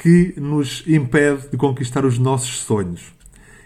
que 0.00 0.32
nos 0.38 0.82
impede 0.86 1.48
de 1.50 1.58
conquistar 1.58 2.06
os 2.06 2.18
nossos 2.18 2.60
sonhos. 2.60 3.12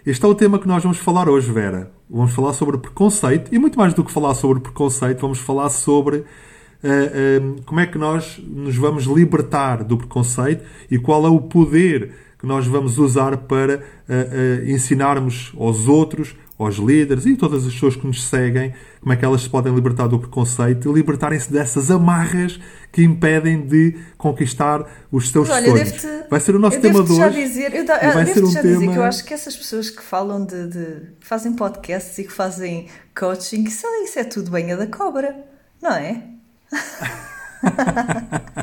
Este 0.05 0.25
é 0.25 0.27
o 0.27 0.35
tema 0.35 0.59
que 0.59 0.67
nós 0.67 0.83
vamos 0.83 0.97
falar 0.97 1.29
hoje, 1.29 1.49
Vera. 1.49 1.91
Vamos 2.09 2.33
falar 2.33 2.51
sobre 2.51 2.77
preconceito 2.77 3.55
e 3.55 3.57
muito 3.57 3.79
mais 3.79 3.93
do 3.93 4.03
que 4.03 4.11
falar 4.11 4.35
sobre 4.35 4.59
preconceito, 4.59 5.21
vamos 5.21 5.39
falar 5.39 5.69
sobre 5.69 6.17
uh, 6.17 6.23
uh, 6.23 7.61
como 7.65 7.79
é 7.79 7.87
que 7.87 7.97
nós 7.97 8.37
nos 8.45 8.75
vamos 8.75 9.05
libertar 9.05 9.81
do 9.83 9.97
preconceito 9.97 10.61
e 10.91 10.99
qual 10.99 11.25
é 11.25 11.29
o 11.29 11.39
poder 11.39 12.11
que 12.37 12.45
nós 12.45 12.67
vamos 12.67 12.97
usar 12.97 13.37
para 13.37 13.77
uh, 13.77 14.69
ensinarmos 14.69 15.53
aos 15.57 15.87
outros 15.87 16.35
aos 16.57 16.75
líderes 16.75 17.25
e 17.25 17.35
todas 17.35 17.65
as 17.65 17.73
pessoas 17.73 17.95
que 17.95 18.07
nos 18.07 18.27
seguem, 18.27 18.73
como 19.01 19.13
é 19.13 19.15
que 19.15 19.25
elas 19.25 19.41
se 19.41 19.49
podem 19.49 19.73
libertar 19.75 20.07
do 20.07 20.17
preconceito 20.17 20.89
e 20.89 20.93
libertarem-se 20.93 21.51
dessas 21.51 21.91
amarras 21.91 22.59
que 22.91 23.03
impedem 23.03 23.65
de 23.65 23.97
conquistar 24.17 24.85
os 25.11 25.29
seus 25.31 25.49
Olha, 25.49 25.69
sonhos. 25.69 26.05
Vai 26.29 26.39
ser 26.39 26.55
o 26.55 26.59
nosso 26.59 26.79
tema 26.79 27.03
de 27.03 27.11
hoje. 27.11 27.43
Dizer, 27.43 27.73
eu, 27.75 27.85
da, 27.85 27.97
vai 27.97 28.25
ser 28.25 28.43
um 28.43 28.51
já 28.51 28.61
tema... 28.61 28.73
dizer 28.79 28.91
que 28.91 28.97
eu 28.97 29.03
acho 29.03 29.25
que 29.25 29.33
essas 29.33 29.55
pessoas 29.55 29.89
que 29.89 30.01
falam 30.01 30.45
de, 30.45 30.67
de 30.67 31.01
fazem 31.19 31.53
podcasts 31.53 32.17
e 32.17 32.23
que 32.23 32.31
fazem 32.31 32.87
coaching, 33.13 33.63
isso, 33.63 33.85
isso 34.03 34.19
é 34.19 34.23
tudo 34.23 34.49
banha 34.49 34.77
da 34.77 34.87
cobra, 34.87 35.35
não 35.81 35.91
é? 35.91 36.23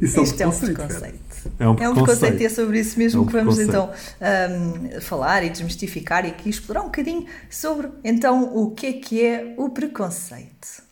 Isso 0.00 0.20
Isto 0.20 0.42
é 0.42 0.46
um 0.46 0.50
preconceito. 0.50 0.80
É 0.80 0.84
um 0.84 0.88
preconceito. 0.88 1.33
É 1.58 1.68
um, 1.68 1.76
é 1.78 1.88
um 1.88 1.94
preconceito 1.94 2.40
e 2.40 2.46
é 2.46 2.48
sobre 2.48 2.80
isso 2.80 2.98
mesmo 2.98 3.20
é 3.20 3.22
um 3.22 3.26
que 3.26 3.32
vamos 3.32 3.58
então 3.58 3.90
um, 3.90 5.00
falar 5.00 5.42
e 5.44 5.50
desmistificar 5.50 6.24
e 6.24 6.28
aqui 6.28 6.48
explorar 6.48 6.82
um 6.82 6.86
bocadinho 6.86 7.26
sobre 7.50 7.88
então 8.02 8.56
o 8.56 8.70
que 8.70 8.86
é 8.86 8.92
que 8.94 9.24
é 9.24 9.54
o 9.56 9.68
preconceito. 9.68 10.82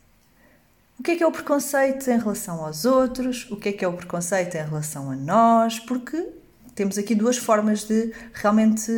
O 0.99 1.03
que 1.03 1.13
é 1.13 1.17
que 1.17 1.23
é 1.23 1.27
o 1.27 1.33
preconceito 1.33 2.09
em 2.09 2.19
relação 2.19 2.65
aos 2.65 2.85
outros? 2.85 3.51
O 3.51 3.57
que 3.57 3.71
é 3.71 3.73
que 3.73 3.85
é 3.85 3.89
o 3.89 3.93
preconceito 3.93 4.55
em 4.55 4.65
relação 4.65 5.11
a 5.11 5.17
nós? 5.17 5.81
Porque 5.81 6.29
temos 6.75 6.97
aqui 6.97 7.15
duas 7.15 7.37
formas 7.37 7.85
de 7.85 8.13
realmente 8.33 8.93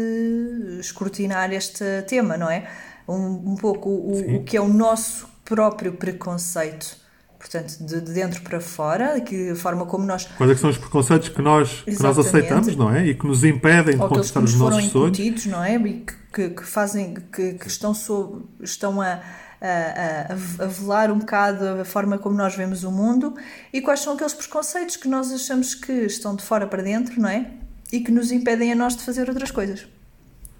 escrutinar 0.78 1.52
este 1.52 1.84
tema, 2.06 2.36
não 2.36 2.50
é? 2.50 2.68
Um, 3.08 3.52
um 3.52 3.56
pouco 3.56 3.88
o, 3.88 4.36
o 4.36 4.44
que 4.44 4.56
é 4.56 4.60
o 4.60 4.68
nosso 4.68 5.28
próprio 5.44 5.94
preconceito 5.94 7.03
portanto, 7.44 7.76
de, 7.78 8.00
de, 8.00 8.12
dentro 8.12 8.40
para 8.40 8.58
fora, 8.58 9.20
que 9.20 9.50
a 9.50 9.56
forma 9.56 9.84
como 9.84 10.04
nós. 10.06 10.24
Quais 10.24 10.50
é 10.50 10.54
que 10.54 10.60
são 10.60 10.70
os 10.70 10.78
preconceitos 10.78 11.28
que 11.28 11.42
nós, 11.42 11.82
que 11.82 12.02
nós 12.02 12.18
aceitamos, 12.18 12.74
não 12.74 12.90
é? 12.90 13.06
E 13.06 13.14
que 13.14 13.26
nos 13.26 13.44
impedem 13.44 13.94
de 13.94 14.00
conquistar 14.00 14.42
os 14.42 14.54
nossos 14.54 14.90
sonhos. 14.90 15.46
não 15.46 15.62
é? 15.62 15.76
E 15.76 16.06
que, 16.32 16.50
que 16.50 16.64
fazem, 16.64 17.14
que, 17.14 17.54
que 17.54 17.68
estão, 17.68 17.92
sob, 17.92 18.44
estão 18.60 19.00
a, 19.00 19.20
a, 19.60 20.32
a, 20.60 20.64
a 20.64 20.66
velar 20.66 21.12
um 21.12 21.18
bocado 21.18 21.82
a 21.82 21.84
forma 21.84 22.18
como 22.18 22.34
nós 22.34 22.56
vemos 22.56 22.82
o 22.82 22.90
mundo 22.90 23.34
e 23.72 23.80
quais 23.80 24.00
são 24.00 24.14
aqueles 24.14 24.34
preconceitos 24.34 24.96
que 24.96 25.06
nós 25.06 25.30
achamos 25.30 25.74
que 25.74 25.92
estão 25.92 26.34
de 26.34 26.42
fora 26.42 26.66
para 26.66 26.82
dentro, 26.82 27.20
não 27.20 27.28
é? 27.28 27.50
E 27.92 28.00
que 28.00 28.10
nos 28.10 28.32
impedem 28.32 28.72
a 28.72 28.74
nós 28.74 28.96
de 28.96 29.04
fazer 29.04 29.28
outras 29.28 29.50
coisas. 29.50 29.86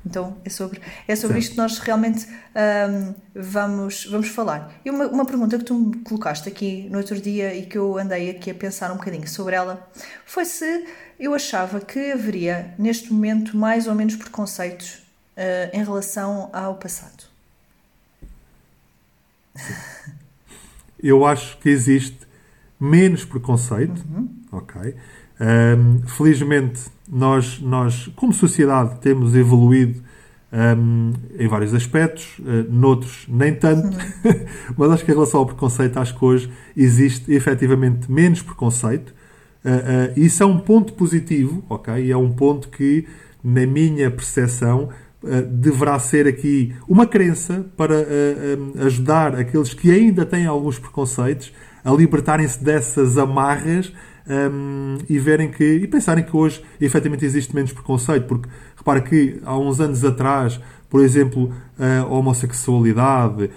Então 0.06 0.36
é 0.44 0.50
sobre, 0.50 0.80
é 1.08 1.16
sobre 1.16 1.38
isto 1.38 1.52
que 1.52 1.56
nós 1.56 1.78
realmente 1.78 2.26
um, 2.26 3.14
vamos, 3.34 4.06
vamos 4.06 4.28
falar. 4.28 4.74
E 4.84 4.90
uma, 4.90 5.06
uma 5.06 5.24
pergunta 5.24 5.56
que 5.56 5.64
tu 5.64 5.74
me 5.74 5.96
colocaste 6.00 6.48
aqui 6.48 6.88
no 6.90 6.98
outro 6.98 7.18
dia 7.20 7.54
e 7.54 7.64
que 7.64 7.78
eu 7.78 7.96
andei 7.96 8.30
aqui 8.30 8.50
a 8.50 8.54
pensar 8.54 8.92
um 8.92 8.96
bocadinho 8.96 9.26
sobre 9.26 9.54
ela 9.54 9.90
foi 10.26 10.44
se 10.44 10.86
eu 11.18 11.34
achava 11.34 11.80
que 11.80 12.12
haveria 12.12 12.74
neste 12.78 13.12
momento 13.12 13.56
mais 13.56 13.86
ou 13.86 13.94
menos 13.94 14.16
preconceitos 14.16 15.02
uh, 15.36 15.70
em 15.72 15.82
relação 15.82 16.50
ao 16.52 16.74
passado. 16.74 17.24
Eu 21.02 21.24
acho 21.24 21.58
que 21.58 21.68
existe 21.68 22.18
menos 22.78 23.24
preconceito, 23.24 24.04
uhum. 24.10 24.28
ok? 24.52 24.94
Um, 25.40 26.06
felizmente, 26.06 26.82
nós, 27.08 27.60
nós, 27.60 28.10
como 28.14 28.32
sociedade, 28.32 29.00
temos 29.00 29.34
evoluído 29.34 30.02
um, 30.54 31.12
em 31.36 31.48
vários 31.48 31.74
aspectos, 31.74 32.38
uh, 32.38 32.70
noutros 32.70 33.26
nem 33.28 33.52
tanto, 33.52 33.96
mas 34.78 34.90
acho 34.92 35.04
que 35.04 35.10
em 35.10 35.14
relação 35.14 35.40
ao 35.40 35.46
preconceito, 35.46 35.98
acho 35.98 36.16
que 36.16 36.24
hoje 36.24 36.50
existe 36.76 37.32
efetivamente 37.32 38.10
menos 38.10 38.40
preconceito. 38.40 39.12
Uh, 39.64 40.14
uh, 40.16 40.20
isso 40.20 40.42
é 40.42 40.46
um 40.46 40.58
ponto 40.58 40.92
positivo, 40.92 41.64
ok? 41.68 41.94
E 42.06 42.12
é 42.12 42.16
um 42.16 42.30
ponto 42.30 42.68
que, 42.68 43.06
na 43.42 43.66
minha 43.66 44.10
percepção, 44.10 44.88
deverá 45.50 45.98
ser 45.98 46.26
aqui 46.26 46.74
uma 46.86 47.06
crença 47.06 47.64
para 47.78 47.94
ajudar 48.84 49.34
aqueles 49.34 49.72
que 49.72 49.90
ainda 49.90 50.26
têm 50.26 50.44
alguns 50.44 50.78
preconceitos 50.78 51.50
a 51.82 51.90
libertarem-se 51.92 52.62
dessas 52.62 53.16
amarras 53.16 53.90
um, 54.28 54.98
e 55.08 55.18
verem 55.18 55.50
que 55.50 55.64
e 55.64 55.86
pensarem 55.86 56.24
que 56.24 56.36
hoje 56.36 56.62
efetivamente 56.80 57.24
existe 57.24 57.54
menos 57.54 57.72
preconceito, 57.72 58.26
porque 58.26 58.48
repara 58.76 59.00
que 59.00 59.40
há 59.44 59.56
uns 59.58 59.80
anos 59.80 60.04
atrás, 60.04 60.60
por 60.88 61.02
exemplo, 61.02 61.52
a 61.76 62.06
homossexualidade 62.06 63.50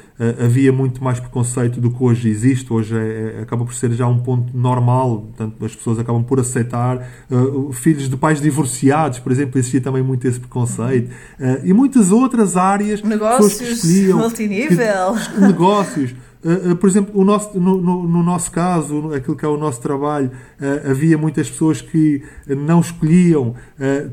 havia 0.44 0.74
muito 0.74 1.04
mais 1.04 1.20
preconceito 1.20 1.80
do 1.80 1.92
que 1.92 2.04
hoje 2.04 2.30
existe. 2.30 2.74
Hoje 2.74 2.98
é, 2.98 3.36
é, 3.38 3.42
acaba 3.44 3.64
por 3.64 3.76
ser 3.76 3.92
já 3.92 4.08
um 4.08 4.18
ponto 4.18 4.58
normal, 4.58 5.22
portanto, 5.22 5.64
as 5.64 5.76
pessoas 5.76 6.00
acabam 6.00 6.24
por 6.24 6.40
aceitar. 6.40 7.08
Uh, 7.30 7.72
filhos 7.72 8.10
de 8.10 8.18
pais 8.18 8.42
divorciados, 8.42 9.20
por 9.20 9.32
exemplo, 9.32 9.60
existia 9.60 9.80
também 9.80 10.02
muito 10.02 10.28
esse 10.28 10.40
preconceito. 10.40 11.12
Uh, 11.40 11.64
e 11.64 11.74
muitas 11.74 12.12
outras 12.12 12.58
áreas. 12.58 13.04
Negócios, 13.04 13.84
multinível. 14.16 15.14
Que, 15.14 15.40
negócios. 15.40 16.16
Uh, 16.44 16.72
uh, 16.72 16.76
por 16.76 16.88
exemplo, 16.88 17.24
nosso, 17.26 17.60
no, 17.60 17.82
no, 17.82 18.08
no, 18.08 18.24
nosso 18.24 18.52
caso, 18.52 19.12
aquilo 19.14 19.36
que 19.36 19.44
é 19.44 19.48
o 19.48 19.58
nosso 19.58 19.82
trabalho, 19.82 20.32
uh, 20.62 20.92
havia 20.92 21.18
muitas 21.18 21.50
pessoas 21.50 21.82
que 21.82 22.24
não 22.48 22.80
escolhiam 22.80 23.56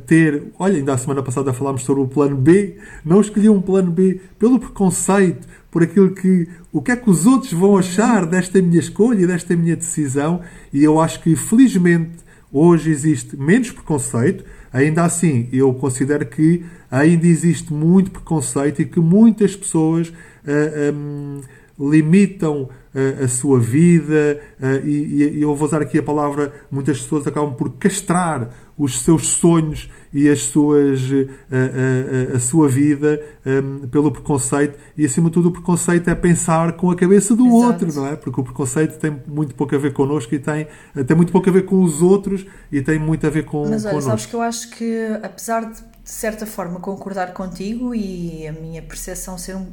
ter. 0.06 0.44
Olha, 0.58 0.76
ainda 0.76 0.94
a 0.94 0.98
semana 0.98 1.22
passada 1.22 1.52
falámos 1.52 1.82
sobre 1.82 2.02
o 2.02 2.08
plano 2.08 2.36
B, 2.36 2.76
não 3.04 3.20
escolhiam 3.20 3.54
um 3.54 3.60
plano 3.60 3.90
B 3.90 4.20
pelo 4.38 4.58
preconceito, 4.58 5.46
por 5.70 5.82
aquilo 5.82 6.10
que. 6.14 6.48
O 6.72 6.80
que 6.80 6.92
é 6.92 6.96
que 6.96 7.08
os 7.08 7.26
outros 7.26 7.52
vão 7.52 7.76
achar 7.76 8.26
desta 8.26 8.60
minha 8.60 8.80
escolha, 8.80 9.26
desta 9.26 9.54
minha 9.54 9.76
decisão, 9.76 10.40
e 10.72 10.82
eu 10.82 11.00
acho 11.00 11.20
que 11.22 11.36
felizmente 11.36 12.24
hoje 12.52 12.90
existe 12.90 13.36
menos 13.36 13.70
preconceito. 13.70 14.44
Ainda 14.72 15.04
assim, 15.04 15.48
eu 15.52 15.72
considero 15.74 16.26
que 16.26 16.64
ainda 16.90 17.26
existe 17.26 17.72
muito 17.72 18.10
preconceito 18.10 18.82
e 18.82 18.86
que 18.86 18.98
muitas 18.98 19.54
pessoas. 19.54 20.12
Um, 20.46 21.40
limitam 21.78 22.62
uh, 22.62 23.24
a 23.24 23.28
sua 23.28 23.58
vida 23.58 24.40
uh, 24.60 24.86
e, 24.86 25.40
eu 25.40 25.54
vou 25.54 25.66
usar 25.66 25.82
aqui 25.82 25.98
a 25.98 26.02
palavra 26.02 26.52
muitas 26.70 27.00
pessoas 27.00 27.26
acabam 27.26 27.54
por 27.54 27.70
castrar 27.74 28.50
os 28.76 29.00
seus 29.02 29.26
sonhos 29.26 29.88
e 30.12 30.28
as 30.28 30.42
suas 30.42 31.10
uh, 31.10 32.36
a 32.36 32.38
sua 32.38 32.68
vida 32.68 33.20
um, 33.44 33.88
pelo 33.88 34.10
preconceito 34.10 34.78
e 34.96 35.04
acima 35.04 35.28
de 35.28 35.34
tudo 35.34 35.48
o 35.48 35.52
preconceito 35.52 36.08
é 36.08 36.14
pensar 36.14 36.72
com 36.72 36.90
a 36.90 36.96
cabeça 36.96 37.34
do 37.34 37.46
Exato. 37.46 37.64
outro 37.64 37.94
não 37.94 38.06
é 38.06 38.16
porque 38.16 38.40
o 38.40 38.44
preconceito 38.44 38.98
tem 38.98 39.16
muito 39.26 39.54
pouco 39.54 39.74
a 39.74 39.78
ver 39.78 39.92
connosco 39.92 40.34
e 40.34 40.38
tem 40.38 40.66
tem 41.06 41.16
muito 41.16 41.32
pouco 41.32 41.48
a 41.48 41.52
ver 41.52 41.64
com 41.64 41.82
os 41.82 42.02
outros 42.02 42.46
e 42.70 42.80
tem 42.82 42.98
muito 42.98 43.26
a 43.26 43.30
ver 43.30 43.44
com 43.44 43.68
mas 43.68 43.84
olha 43.84 43.94
connosco. 43.94 44.10
sabes 44.10 44.26
que 44.26 44.34
eu 44.34 44.42
acho 44.42 44.70
que 44.70 45.18
apesar 45.22 45.64
de 45.70 45.94
de 46.04 46.10
certa 46.10 46.44
forma 46.44 46.78
concordar 46.80 47.32
contigo 47.32 47.94
e 47.94 48.46
a 48.46 48.52
minha 48.52 48.82
percepção 48.82 49.38
ser 49.38 49.56
um 49.56 49.66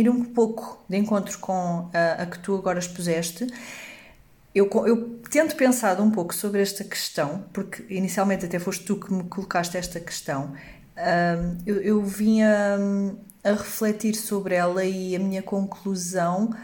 ir 0.00 0.08
um 0.08 0.24
pouco 0.24 0.82
de 0.88 0.96
encontro 0.96 1.38
com 1.38 1.90
a, 1.92 2.22
a 2.22 2.26
que 2.26 2.38
tu 2.38 2.54
agora 2.54 2.78
expuseste, 2.78 3.46
eu, 4.54 4.68
eu, 4.86 5.20
tento 5.30 5.54
pensar 5.54 6.00
um 6.00 6.10
pouco 6.10 6.34
sobre 6.34 6.60
esta 6.60 6.82
questão, 6.82 7.44
porque 7.52 7.84
inicialmente 7.88 8.46
até 8.46 8.58
foste 8.58 8.84
tu 8.84 8.96
que 8.96 9.12
me 9.12 9.24
colocaste 9.24 9.76
esta 9.76 10.00
questão. 10.00 10.52
Um, 10.96 11.58
eu, 11.64 11.80
eu 11.80 12.02
vinha 12.02 12.76
a 13.44 13.50
refletir 13.50 14.14
sobre 14.16 14.56
ela 14.56 14.84
e 14.84 15.14
a 15.14 15.18
minha 15.18 15.42
conclusão 15.42 16.54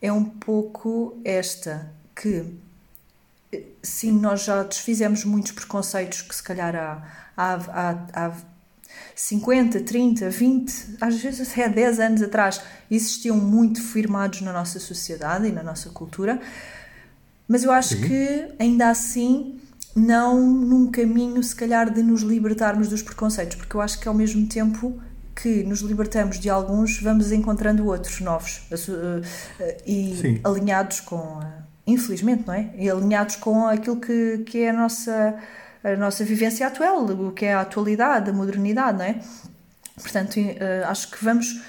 é 0.00 0.12
um 0.12 0.24
pouco 0.24 1.20
esta: 1.24 1.90
que 2.14 2.46
sim, 3.82 4.12
nós 4.12 4.44
já 4.44 4.62
desfizemos 4.62 5.24
muitos 5.24 5.52
preconceitos 5.52 6.22
que 6.22 6.34
se 6.34 6.42
calhar 6.42 6.74
há, 6.76 7.02
há, 7.36 7.54
há, 7.54 8.26
há 8.26 8.32
50, 9.14 9.80
30, 9.80 10.30
20, 10.30 10.96
às 11.00 11.20
vezes 11.20 11.50
até 11.50 11.68
10 11.68 12.00
anos 12.00 12.22
atrás, 12.22 12.60
existiam 12.90 13.36
muito 13.36 13.82
firmados 13.82 14.40
na 14.40 14.52
nossa 14.52 14.78
sociedade 14.78 15.48
e 15.48 15.52
na 15.52 15.62
nossa 15.62 15.90
cultura, 15.90 16.40
mas 17.46 17.64
eu 17.64 17.72
acho 17.72 17.96
Sim. 17.96 18.08
que 18.08 18.48
ainda 18.58 18.88
assim 18.88 19.60
não 19.94 20.40
num 20.40 20.90
caminho, 20.90 21.42
se 21.42 21.54
calhar, 21.54 21.92
de 21.92 22.02
nos 22.02 22.22
libertarmos 22.22 22.88
dos 22.88 23.02
preconceitos, 23.02 23.56
porque 23.56 23.76
eu 23.76 23.80
acho 23.80 24.00
que 24.00 24.08
ao 24.08 24.14
mesmo 24.14 24.46
tempo 24.46 25.00
que 25.34 25.62
nos 25.64 25.80
libertamos 25.80 26.38
de 26.38 26.48
alguns, 26.50 27.00
vamos 27.00 27.32
encontrando 27.32 27.86
outros 27.86 28.20
novos 28.20 28.62
e 29.86 30.16
Sim. 30.20 30.40
alinhados 30.44 31.00
com, 31.00 31.40
infelizmente, 31.86 32.44
não 32.46 32.54
é? 32.54 32.70
E 32.76 32.90
alinhados 32.90 33.36
com 33.36 33.66
aquilo 33.66 33.96
que, 33.96 34.38
que 34.46 34.58
é 34.62 34.70
a 34.70 34.72
nossa, 34.72 35.36
a 35.84 35.96
nossa 35.96 36.24
vivência 36.24 36.66
atual, 36.66 37.04
o 37.04 37.32
que 37.32 37.44
é 37.44 37.54
a 37.54 37.60
atualidade, 37.60 38.30
a 38.30 38.32
modernidade, 38.32 38.98
não 38.98 39.04
é? 39.04 39.20
Portanto, 39.96 40.38
acho 40.88 41.10
que 41.10 41.24
vamos 41.24 41.60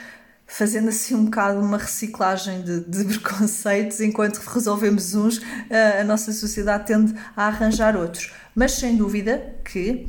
fazendo 0.46 0.90
assim 0.90 1.16
um 1.16 1.26
bocado 1.26 1.60
uma 1.60 1.78
reciclagem 1.78 2.62
de, 2.62 2.82
de 2.82 3.06
preconceitos, 3.20 4.00
enquanto 4.02 4.38
resolvemos 4.38 5.16
uns, 5.16 5.42
a 6.00 6.04
nossa 6.04 6.32
sociedade 6.32 6.86
tende 6.86 7.14
a 7.36 7.48
arranjar 7.48 7.98
outros. 7.98 8.32
Mas 8.56 8.74
sem 8.74 8.96
dúvida 8.96 9.56
que 9.66 10.06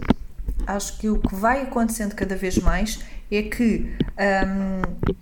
acho 0.66 0.98
que 0.98 1.08
o 1.08 1.18
que 1.18 1.34
vai 1.34 1.62
acontecendo 1.62 2.14
cada 2.14 2.36
vez 2.36 2.58
mais 2.58 3.00
é 3.30 3.42
que 3.42 3.96
um, 4.46 5.14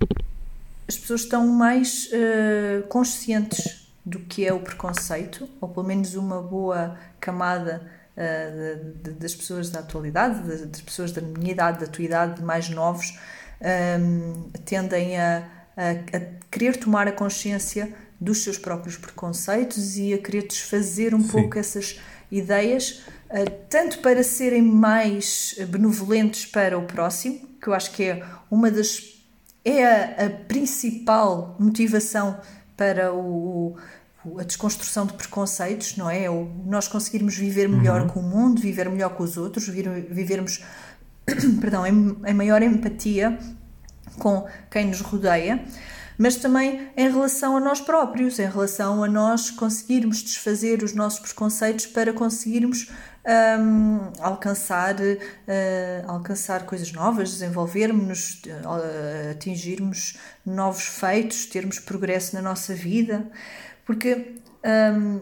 as 0.88 0.96
pessoas 0.96 1.22
estão 1.22 1.46
mais 1.46 2.08
uh, 2.12 2.86
conscientes 2.88 3.88
do 4.04 4.18
que 4.18 4.46
é 4.46 4.52
o 4.52 4.60
preconceito, 4.60 5.48
ou 5.60 5.68
pelo 5.68 5.86
menos 5.86 6.14
uma 6.14 6.42
boa 6.42 6.98
camada 7.20 7.88
uh, 8.16 8.84
de, 8.94 9.10
de, 9.10 9.18
das 9.18 9.34
pessoas 9.34 9.70
da 9.70 9.80
atualidade, 9.80 10.42
das 10.66 10.80
pessoas 10.80 11.12
da 11.12 11.20
minha 11.20 11.52
idade, 11.52 11.80
da 11.80 11.86
tua 11.86 12.04
idade, 12.04 12.42
mais 12.42 12.68
novos, 12.68 13.18
um, 14.00 14.50
tendem 14.64 15.18
a, 15.18 15.48
a, 15.76 15.90
a, 16.16 16.20
querer 16.50 16.76
tomar 16.76 17.06
a 17.06 17.12
consciência 17.12 17.92
dos 18.20 18.42
seus 18.42 18.58
próprios 18.58 18.96
preconceitos 18.96 19.96
e 19.96 20.12
a 20.12 20.18
querer 20.18 20.46
desfazer 20.46 21.14
um 21.14 21.20
Sim. 21.20 21.28
pouco 21.28 21.58
essas 21.58 22.00
ideias, 22.30 23.02
uh, 23.30 23.50
tanto 23.68 23.98
para 23.98 24.22
serem 24.22 24.62
mais 24.62 25.54
benevolentes 25.68 26.46
para 26.46 26.78
o 26.78 26.86
próximo, 26.86 27.40
que 27.60 27.68
eu 27.68 27.74
acho 27.74 27.92
que 27.92 28.04
é 28.04 28.24
uma 28.50 28.70
das 28.70 29.12
é 29.64 29.84
a, 29.84 30.26
a 30.26 30.30
principal 30.30 31.56
motivação 31.58 32.40
para 32.76 33.12
o, 33.12 33.18
o, 33.18 33.76
a 34.38 34.44
desconstrução 34.44 35.06
de 35.06 35.14
preconceitos, 35.14 35.96
não 35.96 36.08
é? 36.08 36.30
O, 36.30 36.48
nós 36.64 36.88
conseguirmos 36.88 37.36
viver 37.36 37.68
melhor 37.68 38.02
uhum. 38.02 38.08
com 38.08 38.20
o 38.20 38.22
mundo, 38.22 38.60
viver 38.60 38.88
melhor 38.88 39.10
com 39.10 39.22
os 39.22 39.36
outros, 39.36 39.68
vivermos 39.68 40.62
perdão, 41.60 41.86
em, 41.86 42.16
em 42.26 42.34
maior 42.34 42.62
empatia 42.62 43.38
com 44.18 44.46
quem 44.70 44.86
nos 44.86 45.00
rodeia, 45.00 45.64
mas 46.18 46.36
também 46.36 46.88
em 46.96 47.10
relação 47.10 47.56
a 47.56 47.60
nós 47.60 47.80
próprios, 47.80 48.38
em 48.38 48.48
relação 48.48 49.02
a 49.02 49.08
nós 49.08 49.50
conseguirmos 49.50 50.22
desfazer 50.22 50.82
os 50.82 50.94
nossos 50.94 51.20
preconceitos 51.20 51.86
para 51.86 52.12
conseguirmos 52.12 52.90
um, 53.60 54.12
alcançar, 54.20 54.96
uh, 54.96 56.08
alcançar 56.08 56.66
coisas 56.66 56.92
novas, 56.92 57.30
desenvolvermos, 57.30 58.42
uh, 58.46 59.30
atingirmos 59.30 60.18
novos 60.44 60.84
feitos, 60.84 61.46
termos 61.46 61.78
progresso 61.78 62.34
na 62.34 62.42
nossa 62.42 62.74
vida, 62.74 63.30
porque 63.84 64.34
um, 64.64 65.20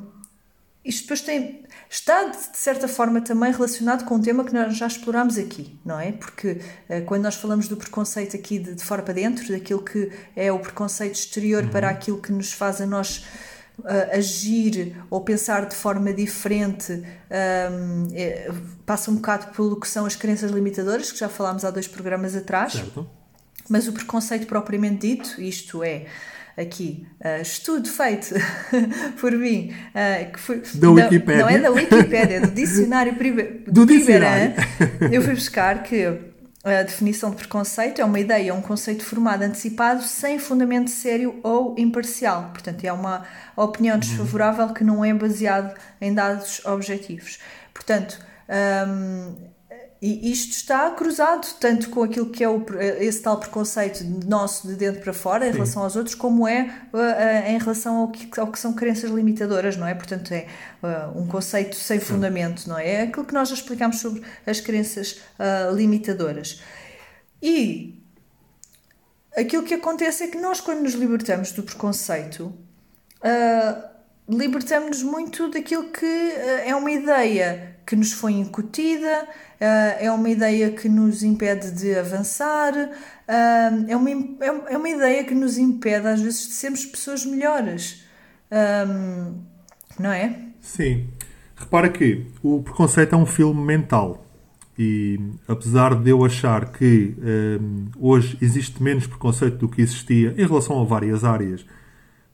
isto 0.84 1.02
depois 1.02 1.20
tem, 1.20 1.62
está 1.88 2.24
de 2.24 2.56
certa 2.56 2.88
forma 2.88 3.20
também 3.20 3.52
relacionado 3.52 4.04
com 4.04 4.14
um 4.14 4.20
tema 4.20 4.44
que 4.44 4.52
nós 4.52 4.76
já 4.76 4.86
explorámos 4.86 5.36
aqui, 5.36 5.78
não 5.84 6.00
é? 6.00 6.12
Porque 6.12 6.52
uh, 6.88 7.04
quando 7.04 7.22
nós 7.22 7.34
falamos 7.34 7.68
do 7.68 7.76
preconceito 7.76 8.34
aqui 8.34 8.58
de, 8.58 8.74
de, 8.74 8.82
fora 8.82 9.02
para 9.02 9.14
dentro, 9.14 9.46
daquilo 9.52 9.82
que 9.82 10.10
é 10.34 10.50
o 10.50 10.58
preconceito 10.58 11.14
exterior 11.14 11.64
uhum. 11.64 11.70
para 11.70 11.88
aquilo 11.88 12.20
que 12.20 12.32
nos 12.32 12.52
faz 12.52 12.80
a 12.80 12.86
nós 12.86 13.26
uh, 13.80 14.16
agir 14.16 14.96
ou 15.10 15.20
pensar 15.20 15.66
de 15.66 15.74
forma 15.74 16.14
diferente, 16.14 16.92
um, 16.92 18.08
é, 18.14 18.50
passa 18.86 19.10
um 19.10 19.16
bocado 19.16 19.48
pelo 19.54 19.78
que 19.78 19.86
são 19.86 20.06
as 20.06 20.16
crenças 20.16 20.50
limitadoras, 20.50 21.12
que 21.12 21.18
já 21.18 21.28
falámos 21.28 21.62
há 21.62 21.70
dois 21.70 21.86
programas 21.86 22.34
atrás. 22.34 22.72
Certo. 22.72 23.08
Mas 23.68 23.86
o 23.86 23.92
preconceito 23.92 24.46
propriamente 24.46 25.06
dito, 25.06 25.40
isto 25.40 25.84
é 25.84 26.06
aqui, 26.56 27.06
uh, 27.20 27.40
estudo 27.40 27.88
feito 27.88 28.34
por 29.20 29.32
mim, 29.32 29.72
uh, 29.94 30.32
que 30.32 30.38
foi, 30.38 30.62
da 30.74 30.90
Wikipédia. 30.90 31.42
Não 31.42 31.48
é 31.48 31.58
da 31.58 31.70
Wikipédia, 31.70 32.36
é 32.36 32.40
do 32.40 32.50
dicionário 32.50 33.14
do 33.66 33.86
dicionário. 33.86 34.54
eu 35.10 35.22
fui 35.22 35.34
buscar 35.34 35.82
que 35.82 36.30
a 36.62 36.82
definição 36.82 37.30
de 37.30 37.36
preconceito 37.36 38.02
é 38.02 38.04
uma 38.04 38.20
ideia, 38.20 38.54
um 38.54 38.60
conceito 38.60 39.02
formado 39.02 39.42
antecipado 39.42 40.02
sem 40.02 40.38
fundamento 40.38 40.90
sério 40.90 41.40
ou 41.42 41.74
imparcial. 41.78 42.50
Portanto, 42.52 42.84
é 42.84 42.92
uma 42.92 43.24
opinião 43.56 43.94
uhum. 43.94 44.00
desfavorável 44.00 44.68
que 44.74 44.84
não 44.84 45.02
é 45.04 45.14
baseado 45.14 45.74
em 46.00 46.12
dados 46.12 46.62
objetivos. 46.66 47.38
Portanto, 47.72 48.18
um, 48.86 49.49
e 50.02 50.32
isto 50.32 50.52
está 50.52 50.90
cruzado 50.92 51.46
tanto 51.60 51.90
com 51.90 52.02
aquilo 52.02 52.30
que 52.30 52.42
é 52.42 52.48
o, 52.48 52.64
esse 53.00 53.20
tal 53.20 53.38
preconceito 53.38 54.02
nosso 54.26 54.66
de 54.66 54.74
dentro 54.74 55.02
para 55.02 55.12
fora 55.12 55.44
em 55.44 55.50
Sim. 55.50 55.58
relação 55.58 55.82
aos 55.82 55.94
outros, 55.94 56.14
como 56.14 56.48
é 56.48 56.74
uh, 56.90 56.96
uh, 56.96 57.50
em 57.50 57.58
relação 57.58 57.96
ao 57.96 58.08
que, 58.08 58.40
ao 58.40 58.50
que 58.50 58.58
são 58.58 58.72
crenças 58.72 59.10
limitadoras, 59.10 59.76
não 59.76 59.86
é? 59.86 59.94
Portanto, 59.94 60.32
é 60.32 60.46
uh, 60.82 61.20
um 61.20 61.26
conceito 61.26 61.76
sem 61.76 62.00
fundamento, 62.00 62.66
não 62.66 62.78
é? 62.78 62.88
É 62.88 63.02
aquilo 63.02 63.26
que 63.26 63.34
nós 63.34 63.50
já 63.50 63.54
explicámos 63.54 63.98
sobre 63.98 64.22
as 64.46 64.58
crenças 64.58 65.20
limitadoras. 65.74 66.62
E 67.42 68.02
aquilo 69.36 69.62
que 69.64 69.74
acontece 69.74 70.24
é 70.24 70.28
que 70.28 70.38
nós, 70.38 70.62
quando 70.62 70.80
nos 70.80 70.94
libertamos 70.94 71.52
do 71.52 71.62
preconceito, 71.62 72.54
libertamos-nos 74.30 75.02
muito 75.02 75.50
daquilo 75.50 75.90
que 75.90 76.06
é 76.64 76.74
uma 76.74 76.90
ideia 76.90 77.70
que 77.90 77.96
nos 77.96 78.12
foi 78.12 78.34
incutida, 78.34 79.26
eh, 79.58 80.06
é 80.06 80.12
uma 80.12 80.30
ideia 80.30 80.70
que 80.70 80.88
nos 80.88 81.24
impede 81.24 81.72
de 81.72 81.92
avançar, 81.98 82.72
eh, 82.76 83.70
é 83.88 83.96
uma, 83.96 84.10
é, 84.10 84.74
é 84.74 84.78
uma 84.78 84.88
ideia 84.88 85.24
que 85.24 85.34
nos 85.34 85.58
impede 85.58 86.06
às 86.06 86.20
vezes 86.20 86.46
de 86.46 86.52
sermos 86.52 86.86
pessoas 86.86 87.26
melhores, 87.26 88.04
eh, 88.48 88.86
não 89.98 90.12
é? 90.12 90.38
Sim. 90.60 91.08
Repara 91.56 91.88
que 91.88 92.26
o 92.44 92.62
preconceito 92.62 93.12
é 93.12 93.18
um 93.18 93.26
filme 93.26 93.60
mental. 93.60 94.24
E 94.78 95.18
apesar 95.48 95.96
de 95.96 96.10
eu 96.10 96.24
achar 96.24 96.72
que 96.72 97.14
hoje 97.98 98.38
existe 98.40 98.82
menos 98.82 99.06
preconceito 99.06 99.58
do 99.58 99.68
que 99.68 99.82
existia 99.82 100.32
em 100.38 100.46
relação 100.46 100.80
a 100.80 100.84
várias 100.84 101.22
áreas 101.22 101.66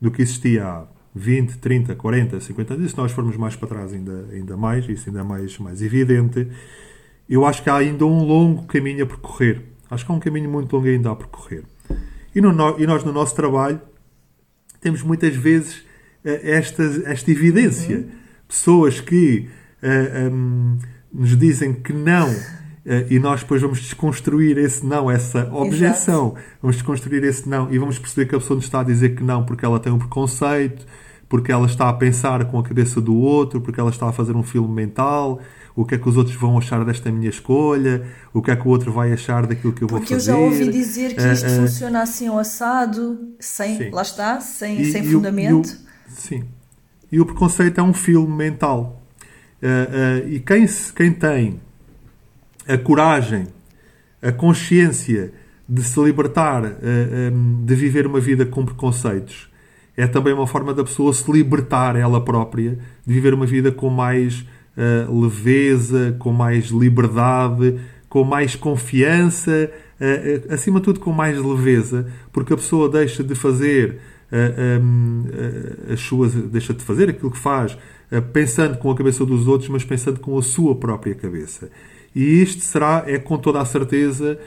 do 0.00 0.12
que 0.12 0.22
existia 0.22 0.64
há 0.64 0.86
20, 1.16 1.58
30, 1.58 1.94
40, 1.94 2.40
50 2.40 2.74
anos, 2.74 2.86
e 2.86 2.88
se 2.90 2.96
nós 2.96 3.10
formos 3.10 3.36
mais 3.36 3.56
para 3.56 3.68
trás 3.68 3.92
ainda, 3.92 4.28
ainda 4.30 4.56
mais, 4.56 4.86
isso 4.86 5.08
ainda 5.08 5.20
é 5.20 5.22
mais, 5.22 5.58
mais 5.58 5.80
evidente, 5.80 6.46
eu 7.28 7.46
acho 7.46 7.62
que 7.62 7.70
há 7.70 7.76
ainda 7.76 8.04
um 8.04 8.22
longo 8.22 8.64
caminho 8.66 9.04
a 9.04 9.06
percorrer. 9.06 9.62
Acho 9.90 10.04
que 10.04 10.12
há 10.12 10.14
um 10.14 10.20
caminho 10.20 10.50
muito 10.50 10.74
longo 10.76 10.86
ainda 10.86 11.10
a 11.10 11.16
percorrer. 11.16 11.64
E, 12.34 12.40
no, 12.40 12.78
e 12.78 12.86
nós, 12.86 13.02
no 13.02 13.12
nosso 13.12 13.34
trabalho, 13.34 13.80
temos 14.80 15.02
muitas 15.02 15.34
vezes 15.34 15.78
uh, 16.24 16.28
esta, 16.42 16.82
esta 17.06 17.30
evidência. 17.30 17.98
Uhum. 17.98 18.10
Pessoas 18.46 19.00
que 19.00 19.48
uh, 19.82 19.86
eh, 19.86 20.28
um, 20.30 20.78
nos 21.12 21.36
dizem 21.36 21.72
que 21.72 21.92
não 21.92 22.28
e 23.10 23.18
nós 23.18 23.40
depois 23.40 23.60
vamos 23.60 23.80
desconstruir 23.80 24.56
esse 24.58 24.86
não, 24.86 25.10
essa 25.10 25.48
objeção. 25.52 26.28
Exato. 26.28 26.46
Vamos 26.62 26.76
desconstruir 26.76 27.24
esse 27.24 27.48
não 27.48 27.72
e 27.72 27.78
vamos 27.78 27.98
perceber 27.98 28.28
que 28.28 28.36
a 28.36 28.38
pessoa 28.38 28.54
nos 28.56 28.64
está 28.64 28.80
a 28.80 28.84
dizer 28.84 29.16
que 29.16 29.24
não 29.24 29.44
porque 29.44 29.64
ela 29.64 29.80
tem 29.80 29.92
um 29.92 29.98
preconceito, 29.98 30.86
porque 31.28 31.50
ela 31.50 31.66
está 31.66 31.88
a 31.88 31.92
pensar 31.92 32.44
com 32.44 32.58
a 32.58 32.62
cabeça 32.62 33.00
do 33.00 33.16
outro, 33.16 33.60
porque 33.60 33.80
ela 33.80 33.90
está 33.90 34.08
a 34.08 34.12
fazer 34.12 34.36
um 34.36 34.42
filme 34.42 34.72
mental, 34.72 35.40
o 35.74 35.84
que 35.84 35.94
é 35.94 35.98
que 35.98 36.08
os 36.08 36.16
outros 36.16 36.36
vão 36.36 36.56
achar 36.56 36.84
desta 36.84 37.10
minha 37.10 37.28
escolha, 37.28 38.06
o 38.32 38.40
que 38.40 38.50
é 38.50 38.56
que 38.56 38.66
o 38.66 38.70
outro 38.70 38.92
vai 38.92 39.12
achar 39.12 39.46
daquilo 39.46 39.72
que 39.72 39.82
eu 39.82 39.88
porque 39.88 40.14
vou 40.14 40.20
fazer. 40.20 40.32
Porque 40.32 40.44
eu 40.44 40.50
já 40.50 40.62
ouvi 40.62 40.72
dizer 40.72 41.14
que 41.14 41.22
isto 41.22 41.46
uh, 41.46 41.50
uh, 41.50 41.56
funciona 41.56 42.02
assim 42.02 42.28
ao 42.28 42.38
assado, 42.38 43.18
sem, 43.38 43.76
sim. 43.76 43.90
lá 43.90 44.02
está, 44.02 44.40
sem, 44.40 44.80
e, 44.80 44.92
sem 44.92 45.02
e 45.02 45.12
fundamento. 45.12 45.68
O, 45.68 45.72
e 45.72 46.12
o, 46.12 46.16
sim. 46.16 46.44
E 47.12 47.20
o 47.20 47.26
preconceito 47.26 47.78
é 47.78 47.82
um 47.82 47.92
filme 47.92 48.34
mental. 48.34 49.02
Uh, 49.62 50.28
e 50.28 50.40
quem, 50.40 50.66
quem 50.94 51.12
tem 51.12 51.60
a 52.68 52.76
coragem, 52.78 53.46
a 54.22 54.32
consciência 54.32 55.32
de 55.68 55.82
se 55.82 56.00
libertar, 56.00 56.62
de 57.64 57.74
viver 57.74 58.06
uma 58.06 58.20
vida 58.20 58.46
com 58.46 58.64
preconceitos, 58.64 59.50
é 59.96 60.06
também 60.06 60.34
uma 60.34 60.46
forma 60.46 60.74
da 60.74 60.84
pessoa 60.84 61.12
se 61.12 61.30
libertar 61.30 61.96
ela 61.96 62.22
própria, 62.22 62.78
de 63.04 63.14
viver 63.14 63.32
uma 63.32 63.46
vida 63.46 63.72
com 63.72 63.88
mais 63.88 64.44
uh, 64.76 65.20
leveza, 65.20 66.14
com 66.18 66.32
mais 66.32 66.66
liberdade, 66.66 67.80
com 68.08 68.22
mais 68.22 68.54
confiança, 68.54 69.70
uh, 69.98 70.52
acima 70.52 70.80
de 70.80 70.84
tudo 70.84 71.00
com 71.00 71.12
mais 71.12 71.38
leveza, 71.38 72.06
porque 72.30 72.52
a 72.52 72.56
pessoa 72.56 72.90
deixa 72.90 73.24
de 73.24 73.34
fazer 73.34 73.98
um, 74.82 75.24
as 75.92 76.00
suas, 76.00 76.34
deixa 76.34 76.74
de 76.74 76.82
fazer 76.82 77.08
aquilo 77.08 77.30
que 77.30 77.38
faz 77.38 77.78
pensando 78.32 78.76
com 78.76 78.90
a 78.90 78.96
cabeça 78.96 79.24
dos 79.24 79.46
outros, 79.46 79.70
mas 79.70 79.84
pensando 79.84 80.18
com 80.18 80.36
a 80.36 80.42
sua 80.42 80.74
própria 80.74 81.14
cabeça. 81.14 81.70
E 82.16 82.42
isto 82.42 82.62
será, 82.62 83.04
é 83.06 83.18
com 83.18 83.36
toda 83.36 83.60
a 83.60 83.64
certeza, 83.66 84.38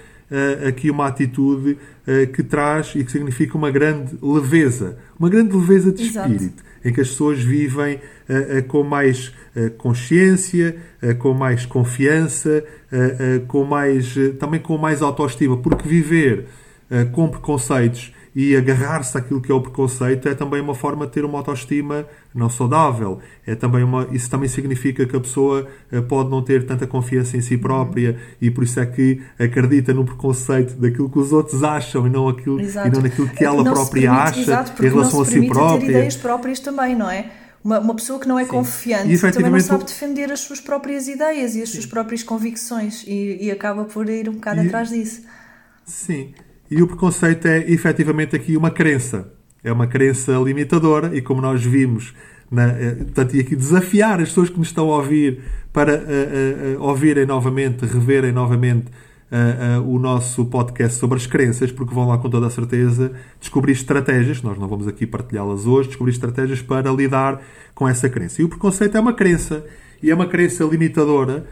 aqui 0.68 0.90
uma 0.90 1.06
atitude 1.08 1.78
que 2.34 2.42
traz 2.42 2.94
e 2.96 3.04
que 3.04 3.12
significa 3.12 3.56
uma 3.56 3.70
grande 3.70 4.18
leveza, 4.22 4.98
uma 5.20 5.30
grande 5.30 5.56
leveza 5.56 5.92
de 5.92 6.04
espírito. 6.04 6.44
Exato 6.44 6.70
em 6.84 6.94
que 6.94 7.02
as 7.02 7.10
pessoas 7.10 7.40
vivem 7.40 7.96
uh, 7.96 8.64
com 8.68 8.84
mais 8.84 9.34
consciência, 9.78 10.78
com 11.18 11.34
mais 11.34 11.66
confiança, 11.66 12.64
com 13.48 13.66
mais, 13.66 14.16
também 14.40 14.60
com 14.62 14.78
mais 14.78 15.02
autoestima, 15.02 15.58
porque 15.58 15.86
viver 15.86 16.46
com 17.12 17.28
preconceitos 17.28 18.14
e 18.36 18.56
agarrar-se 18.56 19.18
àquilo 19.18 19.42
que 19.42 19.52
é 19.52 19.56
o 19.56 19.62
preconceito 19.62 20.28
é 20.30 20.36
também 20.36 20.62
uma 20.62 20.76
forma 20.76 21.06
de 21.06 21.14
ter 21.14 21.26
uma 21.26 21.40
autoestima 21.40 22.06
não 22.34 22.50
saudável. 22.50 23.20
É 23.46 23.56
também 23.56 23.84
uma, 23.84 24.08
isso 24.12 24.30
também 24.30 24.48
significa 24.48 25.06
que 25.06 25.16
a 25.16 25.20
pessoa 25.20 25.68
eh, 25.92 26.02
pode 26.02 26.30
não 26.30 26.42
ter 26.42 26.66
tanta 26.66 26.86
confiança 26.86 27.36
em 27.38 27.42
si 27.42 27.58
própria 27.58 28.18
e 28.42 28.52
por 28.52 28.64
isso 28.64 28.80
é 28.80 28.86
que 28.86 29.22
acredita 29.40 29.94
no 29.94 30.06
preconceito 30.06 30.76
daquilo 30.76 31.10
que 31.10 31.20
os 31.20 31.34
outros 31.34 31.64
acham 31.64 32.06
e 32.06 32.10
não, 32.10 32.30
aquilo, 32.30 32.62
e 32.62 32.90
não 32.94 33.02
naquilo 33.02 33.30
que 33.30 33.44
ela 33.44 33.64
não 33.64 33.74
própria 33.74 34.10
permite, 34.10 34.30
acha 34.30 34.40
exato, 34.42 34.86
em 34.86 34.90
relação 34.90 35.22
a 35.22 35.26
si 35.26 35.48
própria. 35.48 35.80
ter 35.80 35.90
ideias 35.90 36.16
próprias 36.16 36.60
também, 36.60 36.96
não 36.96 37.10
é? 37.10 37.32
Uma, 37.64 37.80
uma 37.80 37.96
pessoa 37.96 38.20
que 38.20 38.28
não 38.28 38.40
é 38.40 38.46
Sim. 38.46 38.52
confiante 38.52 39.14
e, 39.14 39.32
também 39.32 39.52
não 39.52 39.60
sabe 39.60 39.84
defender 39.84 40.32
as 40.32 40.40
suas 40.40 40.62
próprias 40.62 41.10
ideias 41.10 41.56
e 41.56 41.62
as 41.62 41.70
suas 41.70 41.86
próprias 41.86 42.24
convicções 42.24 43.04
e, 43.06 43.38
e 43.42 43.52
acaba 43.52 43.84
por 43.84 44.08
ir 44.08 44.30
um 44.30 44.34
bocado 44.34 44.64
e, 44.64 44.68
atrás 44.68 44.90
disso. 44.90 45.24
Sim. 45.86 46.34
E 46.70 46.82
o 46.82 46.88
preconceito 46.88 47.48
é 47.48 47.72
efetivamente 47.72 48.36
aqui 48.36 48.56
uma 48.56 48.70
crença. 48.70 49.32
É 49.64 49.72
uma 49.72 49.88
crença 49.88 50.34
limitadora 50.34 51.16
e 51.16 51.22
como 51.22 51.42
nós 51.42 51.64
vimos, 51.64 52.14
na, 52.50 52.68
eh, 52.68 52.96
portanto, 52.96 53.36
e 53.36 53.40
aqui 53.40 53.56
desafiar 53.56 54.22
as 54.22 54.30
pessoas 54.30 54.50
que 54.50 54.58
nos 54.58 54.68
estão 54.68 54.92
a 54.92 54.98
ouvir 54.98 55.40
para 55.74 55.96
uh, 55.96 56.80
uh, 56.80 56.84
ouvirem 56.84 57.26
novamente, 57.26 57.86
reverem 57.86 58.32
novamente 58.32 58.88
uh, 59.32 59.82
o 59.82 60.00
nosso 60.00 60.46
podcast 60.46 60.98
sobre 60.98 61.18
as 61.18 61.28
crenças, 61.28 61.72
porque 61.72 61.94
vão 61.94 62.08
lá 62.08 62.18
com 62.18 62.30
toda 62.30 62.48
a 62.48 62.50
certeza 62.50 63.12
descobrir 63.40 63.74
estratégias, 63.74 64.42
nós 64.42 64.58
não 64.58 64.68
vamos 64.68 64.88
aqui 64.88 65.06
partilhá-las 65.06 65.66
hoje, 65.66 65.90
descobrir 65.90 66.14
estratégias 66.14 66.62
para 66.62 66.92
lidar 66.92 67.42
com 67.76 67.88
essa 67.88 68.08
crença. 68.10 68.42
E 68.42 68.46
o 68.46 68.50
preconceito 68.50 68.96
é 68.96 69.00
uma 69.00 69.14
crença, 69.14 69.66
e 70.02 70.10
é 70.10 70.16
uma 70.16 70.28
crença 70.28 70.64
limitadora 70.64 71.46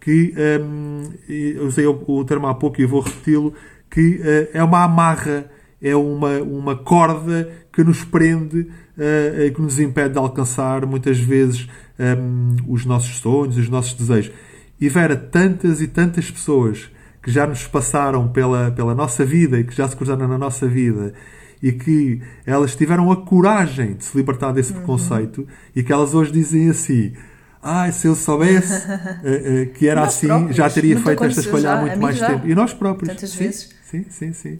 que, 0.00 0.34
um, 0.60 1.02
ehm, 1.28 1.54
eu 1.56 1.66
usei 1.66 1.86
o, 1.86 1.98
o 2.06 2.24
termo 2.24 2.46
há 2.46 2.54
pouco 2.54 2.80
e 2.80 2.84
vou 2.84 3.00
repeti-lo, 3.00 3.54
que 3.94 4.16
uh, 4.16 4.48
é 4.52 4.62
uma 4.64 4.82
amarra, 4.82 5.46
é 5.80 5.94
uma, 5.94 6.38
uma 6.40 6.74
corda 6.74 7.48
que 7.72 7.84
nos 7.84 8.04
prende 8.04 8.62
uh, 8.62 9.54
que 9.54 9.62
nos 9.62 9.78
impede 9.78 10.14
de 10.14 10.18
alcançar 10.18 10.84
muitas 10.84 11.18
vezes 11.18 11.68
um, 11.96 12.56
os 12.66 12.84
nossos 12.84 13.18
sonhos, 13.18 13.56
os 13.56 13.68
nossos 13.68 13.94
desejos. 13.94 14.32
E 14.80 14.88
Vera, 14.88 15.14
tantas 15.14 15.80
e 15.80 15.86
tantas 15.86 16.28
pessoas 16.28 16.90
que 17.22 17.30
já 17.30 17.46
nos 17.46 17.68
passaram 17.68 18.28
pela, 18.28 18.72
pela 18.72 18.96
nossa 18.96 19.24
vida 19.24 19.60
e 19.60 19.64
que 19.64 19.74
já 19.74 19.88
se 19.88 19.94
cruzaram 19.94 20.26
na 20.26 20.36
nossa 20.36 20.66
vida 20.66 21.14
e 21.62 21.70
que 21.70 22.20
elas 22.44 22.74
tiveram 22.74 23.12
a 23.12 23.16
coragem 23.16 23.94
de 23.94 24.04
se 24.04 24.16
libertar 24.16 24.52
desse 24.52 24.72
uhum. 24.72 24.78
preconceito 24.78 25.46
e 25.74 25.84
que 25.84 25.92
elas 25.92 26.14
hoje 26.14 26.32
dizem 26.32 26.68
assim 26.68 27.12
ah, 27.62 27.90
se 27.90 28.06
eu 28.06 28.14
soubesse 28.14 28.74
uh, 28.74 28.82
uh, 29.62 29.66
que 29.72 29.88
era 29.88 30.02
assim, 30.02 30.26
próprios. 30.26 30.54
já 30.54 30.68
teria 30.68 30.98
feito 31.00 31.24
esta 31.24 31.40
escolha 31.40 31.72
há 31.72 31.80
muito 31.80 31.98
mais 31.98 32.18
já. 32.18 32.26
tempo. 32.26 32.46
E 32.46 32.54
nós 32.54 32.74
próprios. 32.74 33.08
Tantas 33.08 33.30
sim, 33.30 33.38
vezes. 33.38 33.73
Sim, 33.94 34.06
sim, 34.10 34.32
sim. 34.32 34.58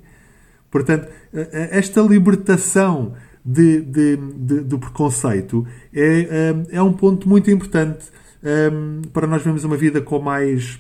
Portanto, 0.71 1.07
uh, 1.33 1.49
esta 1.71 2.01
libertação 2.01 3.15
de, 3.45 3.81
de, 3.83 4.17
de, 4.17 4.61
do 4.61 4.79
preconceito 4.79 5.67
é, 5.93 6.55
é 6.71 6.83
um 6.83 6.93
ponto 6.93 7.29
muito 7.29 7.51
importante 7.51 8.07
um, 8.73 9.03
para 9.13 9.27
nós 9.27 9.43
vermos 9.43 9.65
uma 9.65 9.77
vida 9.77 10.01
com 10.01 10.19
mais, 10.19 10.79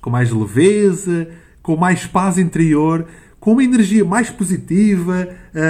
com 0.00 0.10
mais 0.10 0.30
leveza, 0.30 1.28
com 1.62 1.76
mais 1.76 2.06
paz 2.06 2.38
interior 2.38 3.06
com 3.38 3.52
uma 3.52 3.62
energia 3.62 4.04
mais 4.04 4.28
positiva 4.28 5.28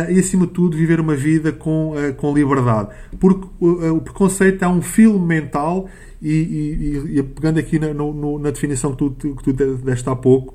e, 0.08 0.18
acima 0.18 0.46
de 0.46 0.52
tudo, 0.54 0.78
viver 0.78 0.98
uma 0.98 1.14
vida 1.14 1.52
com, 1.52 1.92
com 2.16 2.32
liberdade. 2.32 2.88
Porque 3.20 3.46
o 3.60 4.00
preconceito 4.00 4.64
é 4.64 4.68
um 4.68 4.80
filme 4.80 5.26
mental 5.26 5.86
e, 6.22 6.32
e, 6.32 7.18
e 7.18 7.22
pegando 7.22 7.58
aqui 7.58 7.78
na, 7.78 7.92
no, 7.92 8.38
na 8.38 8.50
definição 8.50 8.92
que 8.92 8.96
tu, 8.96 9.10
que 9.10 9.42
tu 9.42 9.52
deste 9.52 10.08
há 10.08 10.16
pouco, 10.16 10.54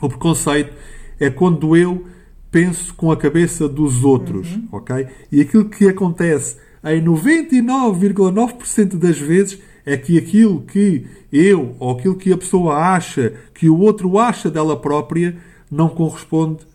o 0.00 0.08
preconceito 0.08 0.72
é 1.18 1.30
quando 1.30 1.76
eu 1.76 2.06
penso 2.50 2.94
com 2.94 3.10
a 3.10 3.16
cabeça 3.16 3.68
dos 3.68 4.04
outros, 4.04 4.54
uhum. 4.54 4.68
ok? 4.72 5.06
E 5.30 5.40
aquilo 5.40 5.68
que 5.68 5.88
acontece 5.88 6.56
em 6.84 7.04
99,9% 7.04 8.96
das 8.96 9.18
vezes 9.18 9.58
é 9.84 9.96
que 9.96 10.16
aquilo 10.18 10.62
que 10.62 11.06
eu 11.32 11.76
ou 11.78 11.92
aquilo 11.92 12.16
que 12.16 12.32
a 12.32 12.36
pessoa 12.36 12.76
acha 12.76 13.34
que 13.54 13.68
o 13.68 13.78
outro 13.78 14.18
acha 14.18 14.50
dela 14.50 14.76
própria 14.80 15.36
não 15.70 15.88
corresponde 15.88 16.66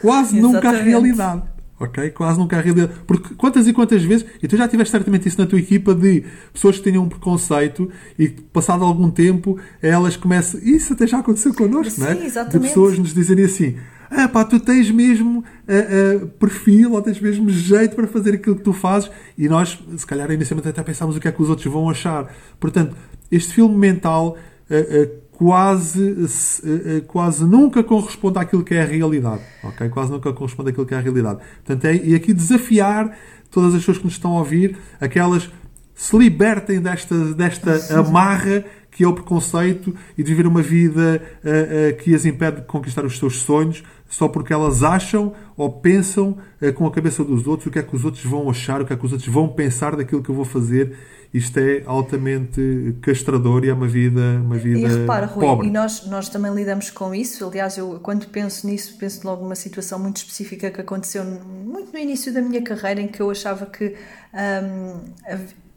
quase 0.00 0.40
nunca 0.40 0.70
à 0.70 0.72
realidade. 0.72 1.42
Ok? 1.80 2.10
Quase 2.10 2.38
nunca 2.38 2.56
à 2.56 2.60
realidade. 2.60 2.92
Porque 3.06 3.34
quantas 3.34 3.66
e 3.68 3.72
quantas 3.72 4.02
vezes, 4.02 4.26
e 4.42 4.48
tu 4.48 4.56
já 4.56 4.66
tiveste 4.66 4.90
certamente 4.90 5.28
isso 5.28 5.40
na 5.40 5.46
tua 5.46 5.58
equipa, 5.58 5.94
de 5.94 6.24
pessoas 6.52 6.78
que 6.78 6.90
tinham 6.90 7.04
um 7.04 7.08
preconceito 7.08 7.90
e 8.18 8.28
passado 8.28 8.84
algum 8.84 9.10
tempo 9.10 9.58
elas 9.80 10.16
começam. 10.16 10.60
Isso 10.60 10.92
até 10.92 11.06
já 11.06 11.18
aconteceu 11.18 11.54
connosco, 11.54 11.92
Sim, 11.92 12.00
não 12.00 12.08
é? 12.08 12.26
Exatamente. 12.26 12.58
De 12.58 12.68
pessoas 12.68 12.98
nos 12.98 13.14
dizerem 13.14 13.44
assim: 13.44 13.76
ah 14.10 14.28
pá, 14.28 14.44
tu 14.44 14.58
tens 14.58 14.90
mesmo 14.90 15.40
uh, 15.40 16.24
uh, 16.24 16.28
perfil 16.28 16.92
ou 16.92 17.02
tens 17.02 17.20
mesmo 17.20 17.48
jeito 17.50 17.94
para 17.94 18.06
fazer 18.06 18.34
aquilo 18.34 18.56
que 18.56 18.62
tu 18.62 18.72
fazes 18.72 19.10
e 19.36 19.48
nós, 19.48 19.78
se 19.96 20.06
calhar, 20.06 20.30
inicialmente 20.30 20.68
até 20.68 20.82
pensámos 20.82 21.16
o 21.16 21.20
que 21.20 21.28
é 21.28 21.32
que 21.32 21.42
os 21.42 21.48
outros 21.48 21.72
vão 21.72 21.88
achar. 21.88 22.32
Portanto, 22.58 22.96
este 23.30 23.54
filme 23.54 23.76
mental 23.76 24.36
uh, 24.70 25.27
quase, 25.38 26.16
eh, 26.64 26.96
eh, 26.96 27.00
quase 27.06 27.44
nunca 27.44 27.84
corresponde 27.84 28.40
àquilo 28.40 28.64
que 28.64 28.74
é 28.74 28.82
a 28.82 28.84
realidade. 28.84 29.40
Okay? 29.62 29.88
Quase 29.88 30.10
nunca 30.10 30.32
corresponde 30.32 30.70
àquilo 30.70 30.84
que 30.84 30.94
é 30.94 30.96
a 30.96 31.00
realidade. 31.00 31.38
Portanto, 31.64 31.84
é, 31.84 31.94
e 31.94 32.12
aqui 32.12 32.34
desafiar 32.34 33.16
todas 33.48 33.72
as 33.72 33.80
pessoas 33.80 33.98
que 33.98 34.04
nos 34.04 34.14
estão 34.14 34.32
a 34.32 34.40
ouvir, 34.40 34.76
aquelas 35.00 35.48
se 35.94 36.16
libertem 36.18 36.80
desta, 36.80 37.14
desta 37.34 37.98
amarra 38.00 38.64
que 38.90 39.04
é 39.04 39.06
o 39.06 39.12
preconceito 39.12 39.94
e 40.16 40.24
de 40.24 40.28
viver 40.28 40.46
uma 40.46 40.60
vida 40.60 41.22
uh, 41.44 41.92
uh, 41.92 41.96
que 41.98 42.12
as 42.16 42.26
impede 42.26 42.62
de 42.62 42.66
conquistar 42.66 43.04
os 43.04 43.16
seus 43.16 43.36
sonhos 43.42 43.84
só 44.08 44.26
porque 44.26 44.52
elas 44.52 44.82
acham 44.82 45.34
ou 45.56 45.70
pensam 45.70 46.38
uh, 46.60 46.72
com 46.72 46.84
a 46.84 46.90
cabeça 46.90 47.22
dos 47.22 47.46
outros 47.46 47.66
o 47.66 47.70
que 47.70 47.78
é 47.78 47.82
que 47.82 47.94
os 47.94 48.04
outros 48.04 48.24
vão 48.24 48.50
achar, 48.50 48.80
o 48.80 48.84
que 48.84 48.92
é 48.92 48.96
que 48.96 49.06
os 49.06 49.12
outros 49.12 49.32
vão 49.32 49.48
pensar 49.48 49.94
daquilo 49.94 50.20
que 50.20 50.30
eu 50.30 50.34
vou 50.34 50.44
fazer 50.44 50.96
isto 51.32 51.58
é 51.58 51.82
altamente 51.84 52.96
castrador 53.02 53.64
e 53.64 53.68
é 53.68 53.74
uma 53.74 53.86
vida, 53.86 54.40
uma 54.42 54.56
vida 54.56 54.78
e 54.78 54.86
repara, 54.86 55.26
Rui, 55.26 55.44
pobre. 55.44 55.66
E 55.66 55.70
nós, 55.70 56.06
nós 56.06 56.28
também 56.28 56.54
lidamos 56.54 56.90
com 56.90 57.14
isso. 57.14 57.46
Aliás, 57.46 57.76
eu 57.76 58.00
quando 58.02 58.26
penso 58.28 58.66
nisso, 58.66 58.96
penso 58.98 59.26
logo 59.26 59.42
numa 59.42 59.54
situação 59.54 59.98
muito 59.98 60.16
específica 60.18 60.70
que 60.70 60.80
aconteceu 60.80 61.24
muito 61.24 61.92
no 61.92 61.98
início 61.98 62.32
da 62.32 62.40
minha 62.40 62.62
carreira, 62.62 63.00
em 63.02 63.08
que 63.08 63.20
eu 63.20 63.30
achava 63.30 63.66
que 63.66 63.94
um, 64.32 65.00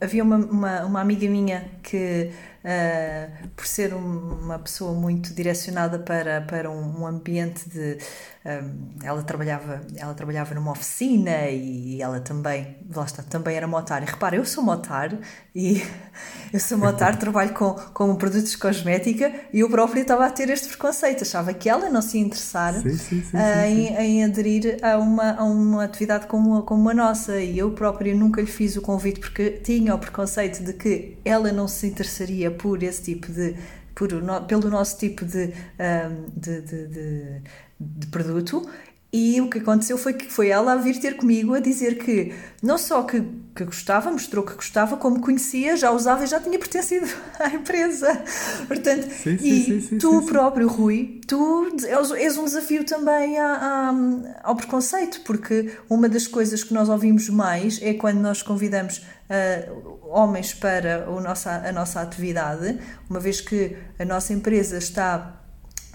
havia 0.00 0.24
uma, 0.24 0.36
uma, 0.36 0.84
uma 0.86 1.00
amiga 1.00 1.28
minha 1.28 1.64
que 1.82 2.30
uh, 2.62 3.48
por 3.54 3.66
ser 3.66 3.92
uma 3.94 4.58
pessoa 4.58 4.92
muito 4.92 5.32
direcionada 5.34 5.98
para, 5.98 6.40
para 6.42 6.70
um, 6.70 7.00
um 7.00 7.06
ambiente 7.06 7.68
de. 7.68 7.98
Um, 8.44 8.88
ela, 9.04 9.22
trabalhava, 9.22 9.80
ela 9.96 10.14
trabalhava 10.14 10.52
numa 10.52 10.72
oficina 10.72 11.48
e 11.48 12.02
ela 12.02 12.18
também, 12.18 12.76
lá 12.92 13.04
está, 13.04 13.22
também 13.22 13.54
era 13.54 13.68
motar. 13.68 14.02
E 14.02 14.06
repara, 14.06 14.34
eu 14.34 14.44
sou 14.44 14.64
motar 14.64 15.16
e 15.54 15.80
eu 16.52 16.58
sou 16.58 16.76
motar, 16.76 17.16
trabalho 17.16 17.54
com, 17.54 17.72
com 17.72 18.16
produtos 18.16 18.50
de 18.50 18.58
cosmética 18.58 19.32
e 19.52 19.60
eu 19.60 19.70
própria 19.70 20.00
estava 20.00 20.26
a 20.26 20.30
ter 20.30 20.50
este 20.50 20.68
preconceito. 20.68 21.22
Achava 21.22 21.54
que 21.54 21.68
ela 21.68 21.88
não 21.88 22.02
se 22.02 22.18
ia 22.18 22.24
interessar 22.24 22.74
sim, 22.74 22.96
sim, 22.96 23.22
sim, 23.22 23.36
uh, 23.36 23.64
em, 23.64 23.94
em, 23.94 24.24
aderir 24.24 24.76
a 24.82 24.98
uma, 24.98 25.34
a 25.34 25.44
uma 25.44 25.84
atividade 25.84 26.26
como, 26.26 26.62
como 26.62 26.90
a 26.90 26.94
nossa. 26.94 27.40
E 27.40 27.58
eu 27.58 27.70
própria 27.70 28.12
nunca 28.12 28.40
lhe 28.40 28.48
fiz 28.48 28.76
o 28.76 28.82
convite 28.82 29.20
porque 29.20 29.50
tinha 29.50 29.94
o 29.94 29.98
preconceito 29.98 30.64
de 30.64 30.72
que 30.72 31.16
ela 31.24 31.52
não 31.52 31.68
se 31.68 31.86
interessaria 31.86 32.50
por 32.52 32.82
esse 32.82 33.02
tipo 33.02 33.30
de. 33.32 33.56
Por, 33.94 34.08
pelo 34.46 34.70
nosso 34.70 34.98
tipo 34.98 35.24
de, 35.24 35.52
de, 36.34 36.60
de, 36.62 36.86
de, 36.88 37.42
de 37.78 38.06
produto 38.06 38.66
e 39.14 39.42
o 39.42 39.50
que 39.50 39.58
aconteceu 39.58 39.98
foi 39.98 40.14
que 40.14 40.32
foi 40.32 40.48
ela 40.48 40.72
a 40.72 40.76
vir 40.76 40.98
ter 40.98 41.18
comigo 41.18 41.52
a 41.52 41.60
dizer 41.60 41.98
que 41.98 42.32
não 42.62 42.78
só 42.78 43.02
que, 43.02 43.22
que 43.54 43.62
gostava, 43.62 44.10
mostrou 44.10 44.42
que 44.42 44.54
gostava, 44.54 44.96
como 44.96 45.20
conhecia, 45.20 45.76
já 45.76 45.90
usava 45.90 46.24
e 46.24 46.26
já 46.26 46.40
tinha 46.40 46.58
pertencido 46.58 47.06
à 47.38 47.48
empresa. 47.48 48.24
Portanto, 48.66 49.10
sim, 49.10 49.36
sim, 49.36 49.48
e 49.48 49.82
sim, 49.82 49.98
tu 49.98 50.22
próprio, 50.22 50.66
Rui, 50.66 51.20
tu 51.26 51.68
és 52.16 52.38
um 52.38 52.44
desafio 52.44 52.84
também 52.84 53.36
ao 54.42 54.56
preconceito, 54.56 55.20
porque 55.26 55.76
uma 55.90 56.08
das 56.08 56.26
coisas 56.26 56.64
que 56.64 56.72
nós 56.72 56.88
ouvimos 56.88 57.28
mais 57.28 57.82
é 57.82 57.92
quando 57.92 58.18
nós 58.18 58.40
convidamos 58.40 58.98
uh, 58.98 59.98
homens 60.08 60.54
para 60.54 61.10
o 61.10 61.20
nossa, 61.20 61.50
a 61.50 61.70
nossa 61.70 62.00
atividade, 62.00 62.78
uma 63.10 63.20
vez 63.20 63.42
que 63.42 63.76
a 63.98 64.06
nossa 64.06 64.32
empresa 64.32 64.78
está 64.78 65.41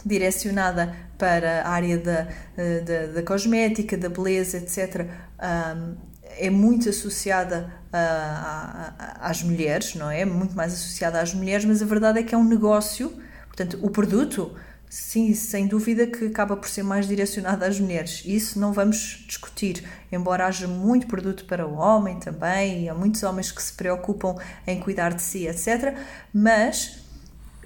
direcionada 0.07 0.95
para 1.17 1.63
a 1.63 1.69
área 1.69 1.97
da, 1.97 2.27
eh, 2.57 2.81
da, 2.81 3.13
da 3.13 3.23
cosmética, 3.23 3.97
da 3.97 4.09
beleza, 4.09 4.57
etc., 4.57 5.07
um, 5.39 5.95
é 6.39 6.49
muito 6.49 6.89
associada 6.89 7.73
a, 7.91 8.93
a, 8.97 9.29
às 9.29 9.41
mulheres, 9.41 9.95
não 9.95 10.09
é? 10.09 10.23
Muito 10.25 10.55
mais 10.55 10.73
associada 10.73 11.19
às 11.19 11.33
mulheres, 11.33 11.65
mas 11.65 11.81
a 11.81 11.85
verdade 11.85 12.19
é 12.19 12.23
que 12.23 12.35
é 12.35 12.37
um 12.37 12.43
negócio, 12.43 13.11
portanto, 13.47 13.79
o 13.81 13.89
produto 13.89 14.55
sim, 14.89 15.33
sem 15.33 15.67
dúvida 15.67 16.07
que 16.07 16.25
acaba 16.27 16.55
por 16.55 16.69
ser 16.69 16.83
mais 16.83 17.07
direcionado 17.07 17.63
às 17.65 17.79
mulheres. 17.79 18.23
Isso 18.25 18.59
não 18.59 18.71
vamos 18.71 19.25
discutir, 19.27 19.83
embora 20.11 20.45
haja 20.45 20.67
muito 20.67 21.07
produto 21.07 21.45
para 21.45 21.67
o 21.67 21.75
homem 21.75 22.19
também, 22.19 22.83
e 22.83 22.89
há 22.89 22.93
muitos 22.93 23.23
homens 23.23 23.51
que 23.51 23.61
se 23.61 23.73
preocupam 23.73 24.35
em 24.65 24.79
cuidar 24.79 25.13
de 25.13 25.21
si, 25.21 25.47
etc. 25.47 25.97
Mas, 26.33 26.99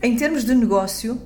em 0.01 0.15
termos 0.15 0.43
de 0.43 0.55
negócio, 0.55 1.21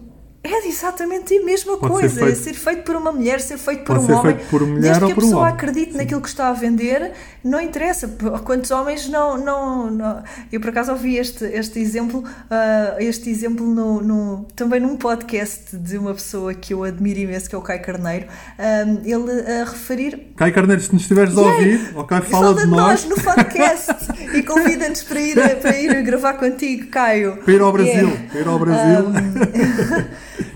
é 0.53 0.67
exatamente 0.67 1.37
a 1.37 1.43
mesma 1.43 1.77
Pode 1.77 1.93
coisa. 1.93 2.09
ser 2.09 2.19
feito- 2.25 2.31
é 2.39 2.43
ser 2.43 2.53
feito 2.53 2.83
por 2.83 2.95
uma 2.95 3.11
mulher, 3.11 3.39
ser 3.41 3.57
feito 3.57 3.79
por 3.83 3.95
Pode 3.95 3.99
um 3.99 4.05
ser 4.07 4.13
homem. 4.13 4.35
feito 4.35 4.49
por 4.49 4.61
mulher 4.65 4.81
Desde 4.81 5.03
ou 5.03 5.07
que 5.09 5.13
a 5.13 5.17
um 5.17 5.19
pessoa 5.21 5.41
homem. 5.41 5.53
acredite 5.53 5.97
naquilo 5.97 6.21
que 6.21 6.27
está 6.27 6.49
a 6.49 6.53
vender, 6.53 7.11
não 7.43 7.59
interessa. 7.61 8.07
Quantos 8.43 8.71
homens 8.71 9.07
não. 9.09 9.37
não, 9.37 9.89
não- 9.91 10.23
Eu 10.51 10.59
por 10.59 10.69
acaso 10.69 10.91
ouvi 10.91 11.17
este, 11.17 11.43
este 11.45 11.79
exemplo, 11.79 12.23
ah, 12.49 12.95
este 12.99 13.29
exemplo 13.29 13.65
no, 13.65 14.01
no- 14.01 14.45
também 14.55 14.79
num 14.79 14.95
podcast 14.97 15.75
de 15.75 15.97
uma 15.97 16.13
pessoa 16.13 16.53
que 16.53 16.73
eu 16.73 16.83
admiro 16.83 17.19
imenso, 17.19 17.49
que 17.49 17.55
é 17.55 17.57
o 17.57 17.61
Caio 17.61 17.81
Carneiro, 17.81 18.27
ah, 18.57 18.83
ele 19.03 19.31
a 19.61 19.65
referir 19.65 20.33
Caio 20.35 20.53
Carneiro, 20.53 20.81
se 20.81 20.91
nos 20.93 21.01
estiveres 21.03 21.37
a 21.37 21.41
ouvir, 21.41 21.91
ok, 21.95 22.21
fala 22.21 22.53
de 22.55 22.65
nós. 22.67 23.05
no 23.05 23.15
podcast 23.15 23.93
e 24.33 24.43
convida-nos 24.43 25.03
para 25.03 25.19
ir, 25.21 25.35
para 25.61 25.77
ir 25.77 26.03
gravar 26.03 26.33
contigo, 26.33 26.87
Caio. 26.87 27.37
Para 27.45 27.53
ir 27.53 27.61
ao 27.61 27.71
Brasil, 27.71 27.93
Yeah. 27.95 28.23
para 28.31 28.39
ir 28.41 28.47
ao 28.47 28.59
Brasil. 28.59 29.05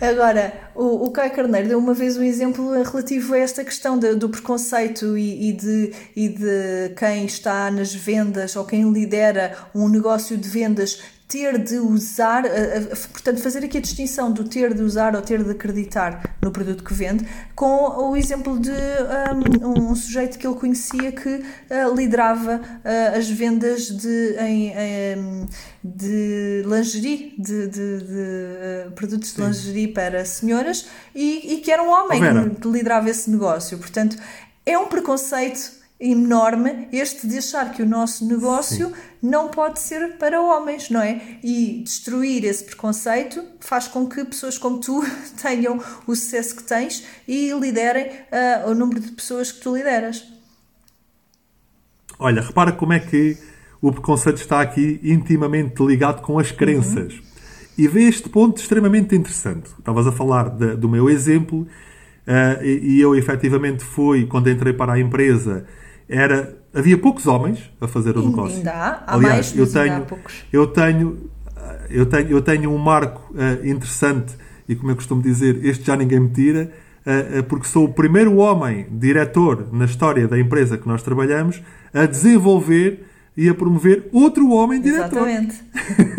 Agora, 0.02 0.54
o, 0.76 1.06
o 1.06 1.12
Caio 1.12 1.32
Carneiro 1.32 1.68
deu 1.70 1.80
uma 1.80 1.94
vez 1.94 2.18
um 2.18 2.24
exemplo 2.24 2.72
relativo 2.72 3.34
a 3.34 3.38
esta 3.40 3.64
questão 3.64 3.98
de- 3.98 4.16
do 4.16 4.30
preconceito 4.30 5.18
e, 5.18 5.50
e 5.50 5.54
de, 5.54 5.94
e 6.16 6.28
de 6.30 6.94
quem 6.98 7.26
está 7.26 7.70
nas 7.72 7.94
vendas 7.94 8.56
ou 8.56 8.66
quem 8.66 8.90
lidera 8.92 9.56
um 9.74 9.88
negócio 9.88 10.38
de 10.38 10.48
vendas 10.50 11.02
ter 11.30 11.60
de 11.60 11.78
usar, 11.78 12.44
eh, 12.44 12.90
eh, 12.92 12.96
portanto, 13.14 13.40
fazer 13.40 13.64
aqui 13.64 13.78
a 13.78 13.82
distinção 13.82 14.32
do 14.32 14.44
ter 14.44 14.74
de 14.74 14.82
usar 14.82 15.16
ou 15.16 15.22
ter 15.22 15.44
de 15.44 15.52
acreditar 15.52 16.36
no 16.42 16.50
produto 16.52 16.84
que 16.84 16.92
vende, 16.92 17.24
com 17.56 18.10
o 18.10 18.18
exemplo 18.18 18.60
de 18.60 18.72
um, 19.64 19.92
um 19.92 19.96
sujeito 19.96 20.40
que 20.40 20.48
ele 20.48 20.56
conhecia 20.56 21.12
que 21.12 21.46
eh, 21.70 21.86
liderava 21.96 22.60
eh, 22.84 23.14
as 23.16 23.30
vendas 23.30 23.90
de, 23.92 24.36
em, 24.40 24.74
em, 24.76 25.46
de 25.84 26.64
lingerie, 26.66 27.36
de, 27.38 27.68
de- 27.68 27.98
de, 28.00 28.26
eh, 28.62 28.88
produtos 28.96 29.36
de 29.36 29.40
lingerie 29.42 29.88
para 29.90 30.26
senhoras, 30.26 30.88
e, 31.14 31.54
e 31.54 31.58
que 31.62 31.72
era 31.72 31.84
um 31.84 31.90
homem 31.92 32.20
que 32.60 32.68
liderava 32.68 33.08
esse 33.08 33.30
negócio. 33.30 33.78
Portanto, 33.78 34.18
é 34.66 34.76
um 34.80 34.88
preconceito 34.88 35.78
enorme 36.00 36.88
este 36.94 37.28
de 37.28 37.38
achar 37.40 37.74
que 37.74 37.84
o 37.84 37.86
nosso 37.86 38.26
negócio 38.26 38.94
não 39.22 39.50
pode 39.50 39.80
ser 39.80 40.18
para 40.18 40.42
homens, 40.42 40.90
não 40.90 41.02
é? 41.02 41.22
E 41.44 41.82
destruir 41.84 42.46
esse 42.46 42.64
preconceito 42.64 43.44
faz 43.60 43.88
com 43.88 44.08
que 44.08 44.24
pessoas 44.24 44.58
como 44.58 44.80
tu 44.80 45.04
tenham 45.42 45.78
o 46.08 46.16
sucesso 46.16 46.56
que 46.56 46.64
tens 46.64 47.04
e 47.28 47.52
liderem 47.52 48.12
ah, 48.32 48.64
o 48.68 48.74
número 48.74 49.02
de 49.02 49.12
pessoas 49.12 49.52
que 49.52 49.60
tu 49.60 49.76
lideras. 49.76 50.24
Olha, 52.18 52.42
repara 52.42 52.72
como 52.72 52.94
é 52.94 53.00
que 53.00 53.38
o 53.82 53.92
preconceito 53.92 54.38
está 54.38 54.62
aqui 54.62 55.00
intimamente 55.04 55.82
ligado 55.84 56.22
com 56.22 56.38
as 56.40 56.52
crenças. 56.52 57.14
E 57.78 57.88
vê 57.88 58.04
este 58.04 58.28
ponto 58.28 58.60
extremamente 58.60 59.16
interessante. 59.16 59.70
Estavas 59.78 60.06
a 60.06 60.12
falar 60.12 60.50
de- 60.50 60.76
do 60.76 60.90
meu 60.90 61.10
exemplo, 61.10 61.66
eh, 62.28 62.60
e, 62.62 62.96
e 62.96 63.02
eu 63.02 63.16
efetivamente 63.16 63.86
fui, 63.86 64.26
quando 64.26 64.50
entrei 64.50 64.74
para 64.74 64.94
a 64.94 65.00
empresa, 65.00 65.66
era, 66.10 66.58
havia 66.74 66.98
poucos 66.98 67.28
homens 67.28 67.72
a 67.80 67.88
fazer 67.88 68.18
o 68.18 68.28
negócio. 68.28 68.58
ainda 68.58 68.72
há, 68.72 69.04
há 69.06 69.14
Aliás, 69.14 69.54
mais, 69.54 69.58
eu 69.58 69.72
tenho, 69.72 70.06
eu 70.52 70.68
tenho, 70.68 71.30
eu 71.90 72.06
tenho, 72.06 72.30
eu 72.30 72.42
tenho 72.42 72.74
um 72.74 72.78
marco 72.78 73.34
eh, 73.38 73.70
interessante 73.70 74.36
e 74.68 74.76
como 74.76 74.92
eu 74.92 74.96
costumo 74.96 75.22
dizer, 75.22 75.64
este 75.64 75.86
já 75.86 75.96
ninguém 75.96 76.20
me 76.20 76.30
tira, 76.30 76.72
eh, 77.06 77.42
porque 77.44 77.68
sou 77.68 77.86
o 77.86 77.94
primeiro 77.94 78.38
homem 78.38 78.88
diretor 78.92 79.68
na 79.72 79.86
história 79.86 80.28
da 80.28 80.40
empresa 80.40 80.78
que 80.78 80.88
nós 80.88 81.02
trabalhamos 81.02 81.62
a 81.94 82.06
desenvolver 82.06 83.06
e 83.36 83.48
a 83.48 83.54
promover 83.54 84.10
outro 84.12 84.50
homem 84.52 84.82
diretor. 84.82 85.28
Exatamente. 85.28 85.64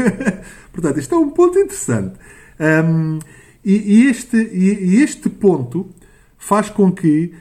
Portanto, 0.72 0.98
isto 0.98 1.14
é 1.14 1.18
um 1.18 1.30
ponto 1.30 1.58
interessante. 1.58 2.18
Um, 2.58 3.18
e, 3.64 3.74
e 3.74 4.06
este, 4.08 4.36
e, 4.36 4.96
e 4.96 5.02
este 5.02 5.28
ponto 5.28 5.90
faz 6.38 6.70
com 6.70 6.90
que 6.90 7.34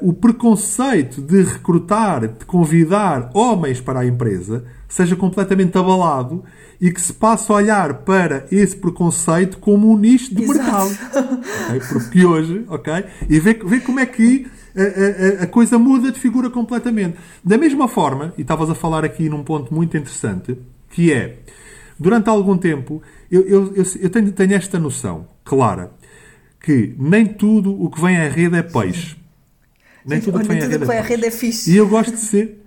uh, 0.00 0.08
o 0.08 0.12
preconceito 0.12 1.20
de 1.20 1.42
recrutar, 1.42 2.26
de 2.28 2.44
convidar 2.44 3.30
homens 3.34 3.80
para 3.80 4.00
a 4.00 4.06
empresa 4.06 4.64
seja 4.88 5.16
completamente 5.16 5.76
abalado 5.78 6.44
e 6.80 6.90
que 6.92 7.00
se 7.00 7.12
passe 7.12 7.50
a 7.50 7.54
olhar 7.54 7.94
para 8.04 8.46
esse 8.50 8.76
preconceito 8.76 9.58
como 9.58 9.90
um 9.90 9.96
nicho 9.98 10.34
de 10.34 10.42
Exato. 10.42 10.88
mercado. 10.88 11.40
ok? 11.70 11.80
Porque 11.88 12.24
hoje, 12.26 12.64
ok? 12.68 12.92
E 13.28 13.38
vê, 13.40 13.54
vê 13.54 13.80
como 13.80 14.00
é 14.00 14.06
que 14.06 14.46
a, 14.76 15.40
a- 15.40 15.44
a 15.44 15.46
coisa 15.46 15.78
muda 15.78 16.10
de 16.12 16.18
figura 16.18 16.50
completamente. 16.50 17.16
Da 17.44 17.56
mesma 17.56 17.88
forma, 17.88 18.34
e 18.36 18.42
estavas 18.42 18.68
a 18.68 18.74
falar 18.74 19.04
aqui 19.04 19.28
num 19.28 19.42
ponto 19.44 19.72
muito 19.72 19.96
interessante, 19.96 20.58
que 20.90 21.12
é, 21.12 21.38
durante 21.98 22.28
algum 22.28 22.56
tempo, 22.58 23.00
eu, 23.30 23.42
eu, 23.42 23.72
eu, 23.76 23.84
eu 24.00 24.10
tenho, 24.10 24.32
tenho 24.32 24.54
esta 24.54 24.78
noção 24.78 25.26
clara, 25.44 25.90
que 26.60 26.94
nem 26.98 27.26
tudo 27.26 27.72
o 27.82 27.88
que 27.90 28.00
vem 28.00 28.16
à 28.16 28.28
rede 28.28 28.56
é 28.56 28.62
peixe. 28.62 29.16
Nem 30.04 30.20
tudo 30.20 30.40
que 30.40 30.48
vem 30.48 30.60
à 30.60 30.66
rede 30.66 30.90
é 30.90 31.00
rede 31.00 31.26
é 31.26 31.30
fixe. 31.30 31.72
E 31.72 31.76
eu 31.76 31.88
gosto 31.88 32.12
de 32.12 32.20
ser. 32.20 32.58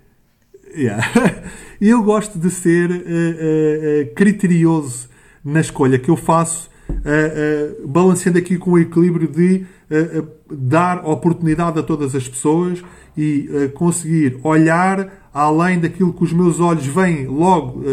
Yeah. 0.76 1.04
E 1.80 1.90
eu 1.90 2.02
gosto 2.04 2.40
de 2.40 2.50
ser 2.50 2.90
eh, 2.90 3.02
eh, 3.08 4.06
criterioso 4.16 5.10
na 5.44 5.60
escolha 5.60 6.00
que 6.00 6.10
eu 6.10 6.16
faço, 6.16 6.70
eh, 7.04 7.76
balanceando 7.86 8.38
aqui 8.38 8.58
com 8.58 8.72
o 8.72 8.80
equilíbrio 8.80 9.28
de 9.28 9.66
dar 10.50 11.06
oportunidade 11.06 11.78
a 11.78 11.84
todas 11.84 12.16
as 12.16 12.28
pessoas 12.28 12.84
e 13.16 13.70
conseguir 13.76 14.40
olhar 14.44 15.28
além 15.32 15.80
daquilo 15.80 16.12
que 16.12 16.24
os 16.24 16.34
meus 16.34 16.60
olhos 16.60 16.88
veem 16.88 17.28
logo 17.28 17.84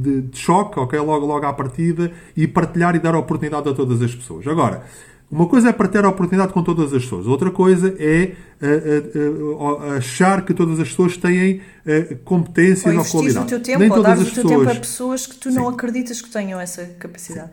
de, 0.00 0.22
de 0.22 0.38
choque, 0.38 0.78
ok? 0.78 0.98
Logo, 1.00 1.26
logo 1.26 1.44
à 1.44 1.52
partida, 1.52 2.10
e 2.34 2.46
partilhar 2.46 2.96
e 2.96 2.98
dar 2.98 3.14
oportunidade 3.14 3.68
a 3.68 3.74
todas 3.74 4.00
as 4.00 4.14
pessoas. 4.14 4.46
Agora, 4.46 4.84
uma 5.30 5.46
coisa 5.46 5.70
é 5.70 5.72
partilhar 5.72 6.04
a 6.04 6.08
oportunidade 6.10 6.52
com 6.52 6.62
todas 6.62 6.92
as 6.92 7.02
pessoas, 7.02 7.26
outra 7.26 7.50
coisa 7.50 7.94
é 7.98 8.22
eh, 8.22 8.36
eh, 8.60 9.96
achar 9.96 10.44
que 10.44 10.54
todas 10.54 10.78
as 10.78 10.88
pessoas 10.88 11.16
têm 11.16 11.60
competências 12.24 12.94
Ou 12.94 13.00
ou, 13.00 13.06
qualidade. 13.06 13.46
o 13.46 13.48
teu 13.48 13.60
tempo 13.60 13.78
Nem 13.80 13.90
ou 13.90 13.96
todas 13.96 14.18
dar 14.18 14.24
o 14.24 14.26
as 14.26 14.32
teu 14.32 14.44
tempo 14.44 14.62
a 14.62 14.64
pessoas. 14.66 14.78
pessoas 14.78 15.26
que 15.26 15.36
tu 15.36 15.50
não 15.50 15.68
acreditas 15.68 16.22
que 16.22 16.30
tenham 16.30 16.60
essa 16.60 16.84
capacidade. 16.98 17.50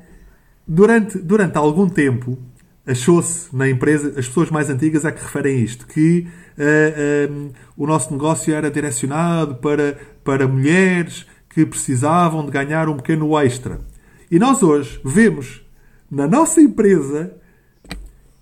Durante, 0.68 1.18
durante 1.18 1.58
algum 1.58 1.90
tempo, 1.90 2.38
achou-se 2.86 3.54
na 3.56 3.70
empresa, 3.70 4.10
as 4.18 4.28
pessoas 4.28 4.50
mais 4.50 4.70
antigas 4.70 5.06
é 5.06 5.12
que 5.12 5.22
referem 5.22 5.62
isto, 5.62 5.86
que 5.88 6.28
eh, 6.58 7.28
eh, 7.28 7.52
o 7.78 7.86
nosso 7.88 8.12
negócio 8.12 8.54
era 8.54 8.70
direcionado 8.70 9.56
para, 9.56 9.98
para 10.24 10.48
mulheres 10.48 11.26
que 11.50 11.66
precisavam 11.66 12.46
de 12.46 12.52
ganhar 12.52 12.88
um 12.88 12.96
pequeno 12.98 13.38
extra. 13.40 13.82
E 14.30 14.40
nós 14.40 14.64
hoje 14.64 15.00
vemos 15.04 15.66
na 16.10 16.28
nossa 16.28 16.62
empresa 16.62 17.34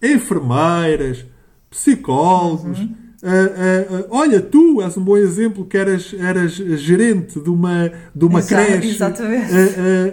enfermeiras, 0.01 1.25
psicólogos. 1.69 2.79
ah, 3.23 3.27
ah, 3.27 3.85
ah, 3.91 4.05
olha, 4.09 4.41
tu 4.41 4.81
és 4.81 4.95
um 4.97 5.01
bom 5.03 5.17
exemplo 5.17 5.65
que 5.65 5.77
eras, 5.77 6.13
eras 6.19 6.53
gerente 6.53 7.39
de 7.39 7.49
uma, 7.49 7.91
de 8.15 8.25
uma 8.25 8.41
Já- 8.41 8.47
creche. 8.65 8.89
exatamente. 8.89 9.51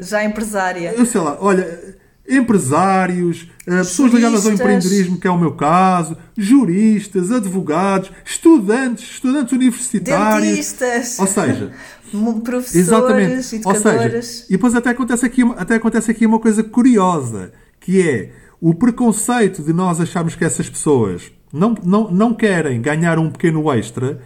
Já 0.03 0.25
empresária. 0.25 0.93
eu 0.97 1.07
sei 1.07 1.21
lá, 1.21 1.37
olha, 1.41 1.97
empresários, 2.29 3.49
pessoas 3.65 4.13
ligadas 4.13 4.45
ao 4.47 4.53
empreendedorismo, 4.53 5.19
que 5.19 5.27
é 5.27 5.31
o 5.31 5.39
meu 5.39 5.53
caso, 5.53 6.17
juristas, 6.37 7.31
advogados, 7.31 8.11
estudantes, 8.25 9.05
estudantes 9.13 9.53
universitários. 9.53 10.49
Dentistas. 10.51 11.19
Ou 11.19 11.27
seja, 11.27 11.71
Professores, 12.45 12.75
exatamente. 12.77 13.61
Ou 13.65 13.73
educadoras. 13.73 14.27
seja, 14.27 14.45
e 14.49 14.53
depois 14.53 14.75
até 14.77 14.91
acontece, 14.91 15.27
aqui, 15.27 15.43
até 15.57 15.75
acontece 15.75 16.11
aqui 16.11 16.25
uma 16.25 16.39
coisa 16.39 16.63
curiosa, 16.63 17.53
que 17.81 18.01
é 18.01 18.31
o 18.61 18.75
preconceito 18.75 19.63
de 19.63 19.73
nós 19.73 20.01
acharmos 20.01 20.35
que 20.35 20.45
essas 20.45 20.69
pessoas 20.69 21.31
não, 21.53 21.75
não, 21.85 22.11
não 22.11 22.35
querem 22.35 22.81
ganhar 22.81 23.19
um 23.19 23.31
pequeno 23.31 23.71
extra 23.73 24.21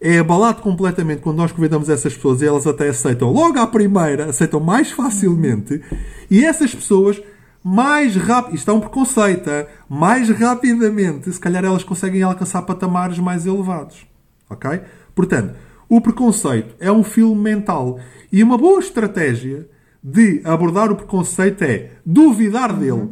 é 0.00 0.18
abalado 0.18 0.62
completamente 0.62 1.22
quando 1.22 1.36
nós 1.36 1.52
convidamos 1.52 1.88
essas 1.88 2.14
pessoas 2.14 2.42
e 2.42 2.46
elas 2.46 2.66
até 2.66 2.88
aceitam 2.88 3.30
logo 3.30 3.58
à 3.58 3.66
primeira, 3.66 4.26
aceitam 4.26 4.58
mais 4.58 4.90
facilmente, 4.90 5.80
e 6.28 6.44
essas 6.44 6.74
pessoas 6.74 7.22
mais 7.62 8.16
rápido, 8.16 8.56
isto 8.56 8.68
é 8.68 8.74
um 8.74 8.80
preconceito, 8.80 9.48
hein? 9.48 9.66
mais 9.88 10.28
rapidamente, 10.28 11.32
se 11.32 11.38
calhar 11.38 11.64
elas 11.64 11.84
conseguem 11.84 12.22
alcançar 12.22 12.62
patamares 12.62 13.20
mais 13.20 13.46
elevados. 13.46 14.04
Ok? 14.50 14.80
Portanto, 15.14 15.54
o 15.88 16.00
preconceito 16.00 16.74
é 16.80 16.90
um 16.90 17.04
filme 17.04 17.40
mental. 17.40 18.00
E 18.32 18.42
uma 18.42 18.58
boa 18.58 18.80
estratégia 18.80 19.68
de 20.02 20.40
abordar 20.42 20.90
o 20.90 20.96
preconceito 20.96 21.62
é 21.62 21.90
duvidar 22.04 22.72
dele. 22.72 23.10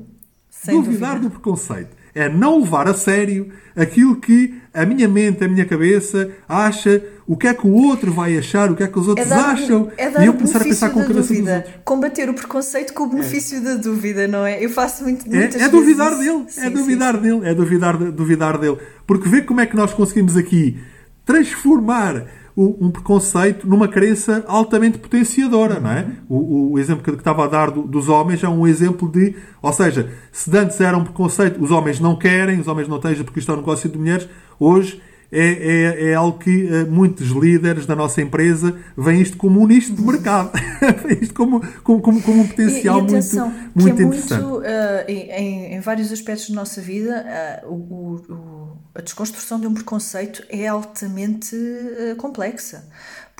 Sem 0.63 0.75
duvidar 0.81 1.11
dúvida. 1.15 1.29
do 1.29 1.31
preconceito. 1.31 2.01
É 2.13 2.29
não 2.29 2.61
levar 2.61 2.89
a 2.89 2.95
sério 2.95 3.51
aquilo 3.77 4.17
que 4.17 4.55
a 4.75 4.85
minha 4.85 5.09
mente, 5.09 5.45
a 5.45 5.49
minha 5.49 5.65
cabeça 5.65 6.29
acha 6.49 7.01
o 7.25 7.37
que 7.37 7.47
é 7.47 7.55
que 7.55 7.65
o 7.65 7.71
outro 7.73 8.13
vai 8.13 8.37
achar, 8.37 8.69
o 8.71 8.75
que 8.75 8.83
é 8.83 8.89
que 8.89 8.99
os 8.99 9.07
outros 9.07 9.25
É 9.27 9.31
dar, 9.31 9.51
acham. 9.55 9.93
é 9.97 10.11
dar 10.11 10.23
e 10.23 10.27
eu 10.27 10.35
começar 10.35 10.61
a 10.61 10.65
pensar 10.65 10.91
com 10.91 10.99
a 10.99 11.03
cabeça 11.05 11.21
dos 11.21 11.29
dúvida. 11.29 11.57
outros. 11.59 11.75
Combater 11.85 12.29
o 12.29 12.35
preconceito 12.35 12.93
com 12.93 13.05
o 13.05 13.07
benefício 13.11 13.63
da 13.63 13.75
dúvida, 13.77 14.27
não 14.27 14.45
é? 14.45 14.63
Eu 14.63 14.69
faço 14.71 15.05
muito, 15.05 15.21
muitas 15.29 15.55
É, 15.55 15.59
vezes 15.59 15.63
é 15.63 15.69
duvidar 15.69 16.13
isso. 16.13 16.21
dele, 16.21 16.45
Sim, 16.49 16.61
é 16.61 16.65
sim, 16.65 16.71
duvidar 16.71 17.15
sim. 17.15 17.21
dele, 17.23 17.41
é 17.49 17.55
duvidar, 17.55 17.97
de- 17.97 18.11
duvidar 18.11 18.59
dele. 18.59 18.79
Porque 19.07 19.29
vê 19.29 19.43
como 19.43 19.61
é 19.61 19.67
que 19.67 19.77
nós 19.77 19.95
conseguimos 19.95 20.37
aqui 20.37 20.79
transformar 21.25 22.25
um 22.57 22.91
preconceito 22.91 23.67
numa 23.69 23.87
crença 23.89 24.45
altamente 24.47 24.99
potenciadora, 24.99 25.79
não 25.81 25.91
é? 25.91 26.07
O, 26.29 26.73
o 26.73 26.79
exemplo 26.79 27.03
que 27.03 27.11
estava 27.11 27.45
a 27.45 27.49
dar 27.49 27.71
do- 27.71 27.83
dos 27.83 28.09
homens 28.09 28.43
é 28.43 28.49
um 28.49 28.67
exemplo 28.67 29.09
de, 29.09 29.35
ou 29.63 29.73
seja, 29.73 30.11
se 30.33 30.57
antes 30.57 30.81
era 30.81 30.97
um 30.97 31.05
preconceito, 31.05 31.63
os 31.63 31.71
homens 31.71 32.01
não 32.01 32.17
querem, 32.17 32.61
os 32.61 32.67
homens 32.69 32.89
não 32.89 32.99
têm 32.99 33.15
porque 33.23 33.39
isto 33.41 33.51
é 33.51 33.55
um 33.55 33.59
negócio 33.59 33.89
de 33.89 33.97
mulheres, 33.99 34.29
hoje 34.59 35.01
é, 35.33 35.49
é, 35.49 36.11
é 36.11 36.15
algo 36.15 36.39
que 36.39 36.67
eh, 36.69 36.85
muitos 36.85 37.29
líderes 37.29 37.87
da 37.87 37.95
nossa 37.95 38.21
empresa 38.21 38.77
veem 38.97 39.21
isto 39.23 39.37
como 39.37 39.61
um 39.61 39.67
nicho 39.67 39.93
de 39.95 40.03
mercado, 40.03 40.51
veem 41.07 41.21
isto 41.23 41.35
como, 41.35 41.61
como, 41.83 42.01
como, 42.01 42.21
como 42.23 42.43
um 42.43 42.47
potencial 42.49 42.99
e, 42.99 43.03
e 43.03 43.05
atenção, 43.05 43.49
muito, 43.49 43.81
muito 43.83 43.97
que 43.97 44.03
é 44.03 44.05
interessante. 44.07 44.43
muito, 44.43 44.59
uh, 44.59 44.65
em, 45.09 45.75
em 45.75 45.81
vários 45.81 46.11
aspectos 46.13 46.49
da 46.51 46.55
nossa 46.57 46.81
vida, 46.81 47.25
uh, 47.65 47.73
o, 47.73 48.17
o- 48.33 48.79
a 48.95 49.01
desconstrução 49.03 49.61
de 49.61 49.67
um 49.69 49.75
preconceito 49.75 50.43
é 50.49 50.67
altamente 50.67 51.55
uh, 51.55 52.17
complexa. 52.17 52.89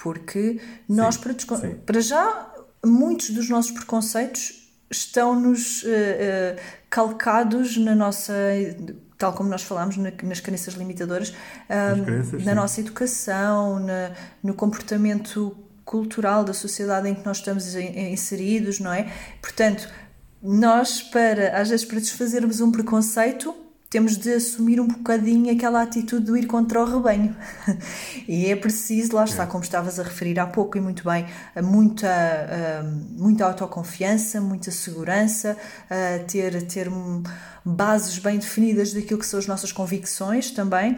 Porque 0.01 0.61
nós, 0.89 1.17
para, 1.17 1.33
descon- 1.33 1.57
sim. 1.57 1.75
para 1.85 2.01
já, 2.01 2.55
muitos 2.87 3.31
dos 3.31 3.49
nossos 3.51 3.73
preconceitos 3.73 4.71
estão-nos 4.91 5.83
uh, 5.83 5.87
uh, 5.87 6.61
calcados 6.89 7.77
na 7.77 7.95
nossa. 7.97 8.33
Tal 9.21 9.35
como 9.35 9.51
nós 9.51 9.63
falámos 9.63 9.99
na- 9.99 10.11
nas 10.23 10.41
crenças 10.41 10.73
limitadoras, 10.75 11.33
um, 11.99 12.05
crenças, 12.05 12.43
na 12.43 12.53
sim. 12.53 12.57
nossa 12.57 12.81
educação, 12.81 13.79
na- 13.79 14.13
no 14.43 14.55
comportamento 14.55 15.55
cultural 15.85 16.43
da 16.43 16.55
sociedade 16.55 17.07
em 17.09 17.15
que 17.15 17.25
nós 17.27 17.37
estamos 17.37 17.75
in- 17.75 18.13
inseridos, 18.13 18.81
não 18.81 18.91
é? 18.93 19.13
Portanto, 19.43 19.89
nós, 20.43 21.03
para, 21.03 21.61
às 21.61 21.69
vezes, 21.69 21.85
para 21.85 21.99
desfazermos 22.01 22.63
um 22.63 22.73
preconceito, 22.73 23.55
temos 23.91 24.17
de 24.17 24.33
assumir 24.33 24.81
um 24.81 24.87
bocadinho 24.87 25.53
aquela 25.53 25.83
atitude 25.83 26.27
de 26.27 26.39
ir 26.39 26.47
contra 26.47 26.81
o 26.81 26.85
rebanho. 26.85 27.37
e 28.29 28.47
é 28.47 28.55
preciso, 28.55 29.17
lá 29.17 29.25
está, 29.25 29.45
como 29.49 29.65
estavas 29.65 29.99
a 29.99 30.05
referir 30.05 30.39
há 30.39 30.47
pouco 30.47 30.79
e 30.79 30.81
muito 30.81 31.03
bem, 31.03 31.27
a 31.57 31.61
muita, 31.61 32.09
ah, 32.09 32.85
muita 33.19 33.45
autoconfiança, 33.45 34.41
muita 34.41 34.71
segurança, 34.71 35.57
ah, 35.91 36.23
ter, 36.29 36.63
ter 36.69 36.89
bases 37.65 38.17
bem 38.21 38.39
definidas 38.39 38.93
daquilo 38.93 39.19
que 39.19 39.27
são 39.27 39.41
as 39.41 39.49
nossas 39.49 39.73
convicções 39.73 40.53
também. 40.53 40.97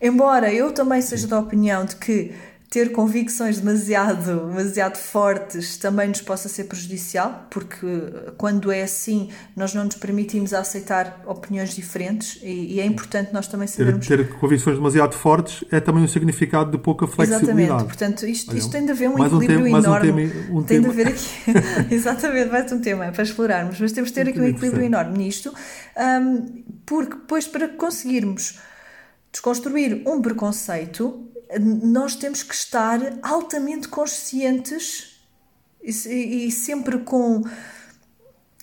Embora 0.00 0.50
eu 0.50 0.72
também 0.72 1.02
seja 1.02 1.26
da 1.26 1.38
opinião 1.38 1.84
de 1.84 1.96
que 1.96 2.32
ter 2.70 2.92
convicções 2.92 3.58
demasiado, 3.58 4.46
demasiado 4.46 4.96
fortes 4.96 5.76
também 5.76 6.06
nos 6.06 6.20
possa 6.20 6.48
ser 6.48 6.64
prejudicial, 6.64 7.48
porque 7.50 7.84
quando 8.38 8.70
é 8.70 8.84
assim 8.84 9.28
nós 9.56 9.74
não 9.74 9.82
nos 9.82 9.96
permitimos 9.96 10.54
aceitar 10.54 11.20
opiniões 11.26 11.74
diferentes 11.74 12.38
e, 12.40 12.74
e 12.74 12.80
é 12.80 12.86
importante 12.86 13.32
nós 13.32 13.48
também 13.48 13.66
Ter, 13.66 13.72
sabermos. 13.72 14.06
ter 14.06 14.28
convicções 14.38 14.76
demasiado 14.76 15.16
fortes 15.16 15.64
é 15.72 15.80
também 15.80 16.04
um 16.04 16.06
significado 16.06 16.70
de 16.70 16.78
pouca 16.78 17.08
flexibilidade. 17.08 17.52
Exatamente, 17.60 17.84
portanto, 17.88 18.24
isto, 18.24 18.56
isto 18.56 18.70
tem 18.70 18.84
de 18.86 18.92
haver 18.92 19.08
um 19.10 19.18
mais 19.18 19.32
um 19.32 19.42
equilíbrio 19.42 19.64
tema- 19.64 19.70
mais 19.72 19.84
um 19.84 20.06
enorme. 20.06 20.30
tema- 20.30 20.58
um 20.60 20.62
tem 20.62 20.80
de 20.80 20.88
tema. 20.88 20.92
haver 20.92 21.08
aqui. 21.08 21.90
Exatamente, 21.92 22.50
ter 22.68 22.74
um 22.76 22.80
tema 22.80 23.10
para 23.10 23.22
explorarmos, 23.24 23.80
mas 23.80 23.90
temos 23.90 24.10
de 24.10 24.14
ter 24.14 24.28
aqui 24.28 24.40
um 24.40 24.46
equilíbrio 24.46 24.84
enorme 24.84 25.18
nisto, 25.18 25.52
porque 26.86 27.14
depois 27.16 27.48
para 27.48 27.66
conseguirmos 27.66 28.60
desconstruir 29.32 30.02
um 30.06 30.20
preconceito, 30.22 31.29
nós 31.58 32.14
temos 32.14 32.42
que 32.42 32.54
estar 32.54 33.00
altamente 33.22 33.88
conscientes 33.88 35.20
e, 35.82 36.46
e 36.46 36.50
sempre 36.50 36.98
com 36.98 37.42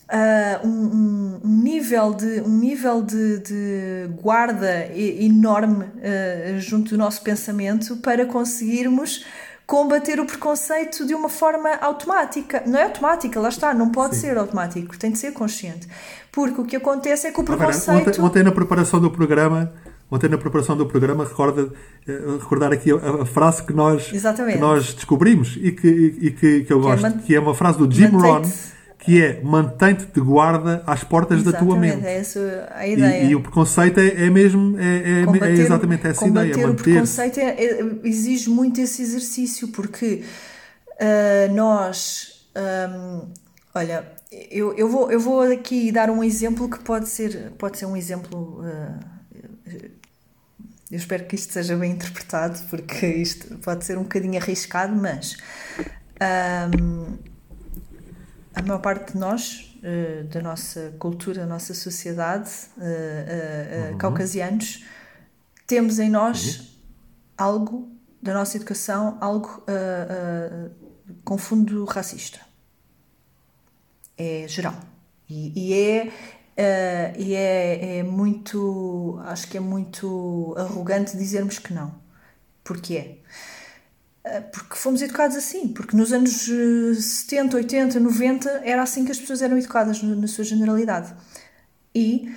ah, 0.10 0.62
um, 0.64 1.40
um- 1.44 1.62
nível 1.64 2.14
de, 2.14 2.42
um 2.42 2.58
nível 2.58 3.02
de, 3.02 3.40
de 3.40 4.10
guarda 4.22 4.88
enorme 4.96 5.86
ah, 6.02 6.58
junto 6.60 6.92
do 6.92 6.98
nosso 6.98 7.22
pensamento 7.22 7.98
para 7.98 8.26
conseguirmos 8.26 9.26
combater 9.66 10.18
o 10.18 10.26
preconceito 10.26 11.06
de 11.06 11.14
uma 11.14 11.28
forma 11.28 11.70
automática. 11.82 12.64
Não 12.66 12.80
é 12.80 12.84
automática, 12.84 13.38
lá 13.38 13.50
está, 13.50 13.74
não 13.74 13.90
pode 13.92 14.16
Sim. 14.16 14.22
ser 14.22 14.38
automático, 14.38 14.98
tem 14.98 15.12
de 15.12 15.18
ser 15.18 15.34
consciente. 15.34 15.88
Porque 16.32 16.62
o 16.62 16.64
que 16.64 16.78
acontece 16.78 17.28
é 17.28 17.32
que 17.32 17.42
o 17.42 17.44
preconceito. 17.44 18.08
ontem, 18.08 18.22
ontem 18.22 18.44
na 18.44 18.52
preparação 18.54 19.02
do 19.02 19.12
programa, 19.12 19.74
ontem 20.10 20.30
na 20.30 20.38
preparação 20.38 20.76
do 20.78 20.86
programa, 20.86 21.24
recorda, 21.26 21.70
eh, 22.08 22.20
recordar 22.40 22.72
aqui 22.72 22.92
a, 22.92 23.22
a 23.24 23.26
frase 23.26 23.64
que 23.64 23.74
nós, 23.74 24.12
Exatamente. 24.14 24.56
que 24.56 24.62
nós 24.62 24.94
descobrimos 24.94 25.58
e 25.62 25.72
que, 25.72 25.88
e 25.88 26.32
que, 26.32 26.64
que 26.64 26.74
eu 26.74 26.82
Que 26.82 26.88
é 26.88 26.96
gosto, 26.96 27.20
que 27.20 27.36
é 27.36 27.40
uma 27.40 27.54
frase 27.54 27.78
do 27.78 27.92
Jim 27.92 28.06
Rohn, 28.08 28.42
que 29.00 29.22
é 29.22 29.42
mantém-te 29.44 30.06
de 30.08 30.20
guarda 30.20 30.82
às 30.88 31.04
portas 31.04 31.44
da 31.44 31.52
tua 31.54 31.62
Exatamente, 31.78 31.96
mente. 31.98 32.06
é 32.08 32.18
essa 32.20 32.70
a 32.76 32.88
E, 32.88 32.94
ideia. 32.94 33.24
e 33.26 33.36
o 33.36 33.42
preconceito 33.42 34.00
é, 34.00 34.26
é 34.26 34.30
mesmo, 34.30 34.78
é, 34.80 34.84
é- 35.44 35.48
é 35.50 35.54
exatamente 35.54 36.08
essa 36.08 36.20
combater 36.26 36.50
ideia, 36.52 36.66
o 36.66 36.70
manter 36.70 36.84
preconceito 36.84 37.38
é- 37.40 37.64
é- 37.64 37.86
exige 38.04 38.50
muito 38.50 38.82
esse 38.82 39.02
exercício, 39.02 39.68
porque 39.70 40.24
ah, 41.00 41.52
nós. 41.54 42.48
ahm, 42.56 43.28
olha, 43.76 44.04
eu, 44.52 44.74
eu, 44.74 44.90
vou, 44.90 45.12
eu 45.12 45.20
vou 45.20 45.42
aqui 45.42 45.92
dar 45.92 46.10
um 46.10 46.24
exemplo 46.24 46.70
que 46.70 46.80
pode 46.80 47.08
ser, 47.08 47.52
pode 47.58 47.78
ser 47.78 47.86
um 47.86 47.96
exemplo. 47.96 48.62
ah, 48.64 49.17
eu 50.90 50.98
espero 50.98 51.26
que 51.26 51.36
isto 51.36 51.54
seja 51.54 51.76
bem 51.76 51.92
interpretado, 51.92 52.60
porque 52.70 53.06
isto 53.08 53.58
pode 53.58 53.86
ser 53.86 53.98
um 53.98 54.04
bocadinho 54.04 54.40
arriscado, 54.42 54.96
mas. 54.96 55.38
ahm, 56.20 57.18
a 58.58 58.62
maior 58.64 58.80
parte 58.80 59.14
de 59.14 59.20
nós, 59.20 59.78
eh, 59.84 60.24
da 60.24 60.42
nossa 60.42 60.92
cultura, 60.98 61.42
da 61.42 61.46
nossa 61.46 61.76
sociedade, 61.76 62.50
eh, 62.82 63.92
eh, 63.92 63.96
caucasianos, 64.00 64.84
temos 65.68 66.00
em 66.00 66.10
nós 66.10 66.76
algo 67.38 67.92
da 68.20 68.34
nossa 68.34 68.58
educação, 68.58 69.16
algo 69.22 69.64
com 71.24 71.38
fundo 71.38 71.86
racista. 71.86 72.40
É 74.18 74.48
geral. 74.48 74.76
E, 75.30 75.54
e 75.56 75.74
é. 75.74 76.12
Eh, 76.58 77.14
e 77.18 77.36
é, 77.36 78.00
é 78.00 78.04
muito. 78.04 79.20
Acho 79.26 79.48
que 79.48 79.58
é 79.58 79.60
muito 79.60 80.54
arrogante 80.58 81.16
dizermos 81.18 81.60
que 81.60 81.74
não. 81.74 81.96
Porquê? 82.64 83.22
Eh, 84.24 84.42
Porque 84.42 84.76
fomos 84.76 85.02
educados 85.02 85.38
assim, 85.38 85.68
porque 85.70 85.96
nos 85.96 86.12
anos 86.14 86.48
eh, 86.50 86.94
70, 87.00 87.58
80, 87.58 88.00
90 88.00 88.50
era 88.64 88.82
assim 88.84 89.06
que 89.06 89.12
as 89.12 89.20
pessoas 89.20 89.42
eram 89.42 89.58
educadas 89.58 90.02
na 90.04 90.28
sua 90.28 90.44
generalidade. 90.44 91.14
E 91.96 92.32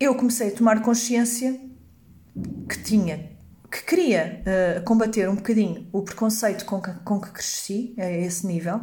eu 0.00 0.14
comecei 0.16 0.48
a 0.48 0.52
tomar 0.56 0.82
consciência 0.82 1.60
que 2.68 2.82
tinha, 2.82 3.30
que 3.70 3.82
queria 3.84 4.42
eh, 4.46 4.80
combater 4.84 5.28
um 5.28 5.36
bocadinho 5.36 5.88
o 5.92 6.02
preconceito 6.02 6.64
com 6.64 6.80
que, 6.80 6.92
com 7.04 7.20
que 7.20 7.30
cresci, 7.32 7.94
a 7.98 8.10
esse 8.10 8.46
nível. 8.46 8.80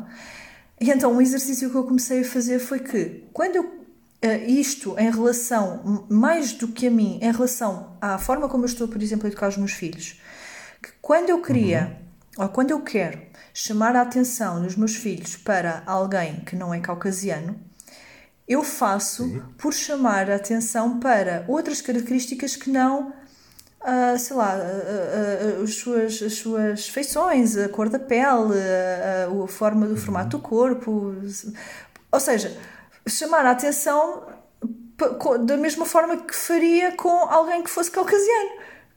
E 0.79 0.91
então 0.91 1.13
um 1.13 1.21
exercício 1.21 1.69
que 1.69 1.75
eu 1.75 1.83
comecei 1.85 2.21
a 2.21 2.25
fazer 2.25 2.59
foi 2.59 2.79
que, 2.79 3.25
quando 3.33 3.55
eu, 3.55 3.76
isto 4.47 4.95
em 4.97 5.11
relação, 5.11 6.05
mais 6.09 6.53
do 6.53 6.67
que 6.67 6.87
a 6.87 6.91
mim, 6.91 7.19
em 7.21 7.31
relação 7.31 7.97
à 8.01 8.17
forma 8.17 8.49
como 8.49 8.63
eu 8.63 8.67
estou, 8.67 8.87
por 8.87 9.01
exemplo, 9.01 9.25
a 9.25 9.29
educar 9.29 9.47
os 9.47 9.57
meus 9.57 9.73
filhos, 9.73 10.19
que 10.81 10.89
quando 11.01 11.29
eu 11.29 11.41
queria, 11.41 12.01
ou 12.37 12.49
quando 12.49 12.71
eu 12.71 12.81
quero 12.81 13.19
chamar 13.53 13.95
a 13.95 14.01
atenção 14.01 14.61
dos 14.61 14.75
meus 14.75 14.95
filhos 14.95 15.35
para 15.35 15.83
alguém 15.85 16.41
que 16.41 16.55
não 16.55 16.73
é 16.73 16.79
caucasiano, 16.79 17.59
eu 18.47 18.63
faço 18.63 19.43
por 19.57 19.73
chamar 19.73 20.31
a 20.31 20.35
atenção 20.35 20.99
para 20.99 21.43
outras 21.47 21.81
características 21.81 22.55
que 22.55 22.69
não, 22.69 23.13
ah, 23.81 24.17
sei 24.17 24.35
lá, 24.35 24.53
ah, 24.53 25.59
ah, 25.59 25.63
as, 25.63 25.75
suas, 25.75 26.21
as 26.21 26.33
suas 26.33 26.87
feições, 26.87 27.57
a 27.57 27.67
cor 27.67 27.89
da 27.89 27.99
pele, 27.99 28.53
a, 28.55 29.47
forma 29.47 29.85
do 29.85 29.97
formato 29.97 30.37
do 30.37 30.43
corpo. 30.43 31.13
Ou 32.11 32.19
seja, 32.19 32.57
chamar 33.09 33.45
a 33.45 33.51
atenção 33.51 34.23
da 35.45 35.57
mesma 35.57 35.85
forma 35.85 36.17
que 36.17 36.35
faria 36.35 36.91
com 36.93 37.09
alguém 37.09 37.61
que 37.63 37.69
fosse 37.69 37.91
caucasiano. 37.91 38.49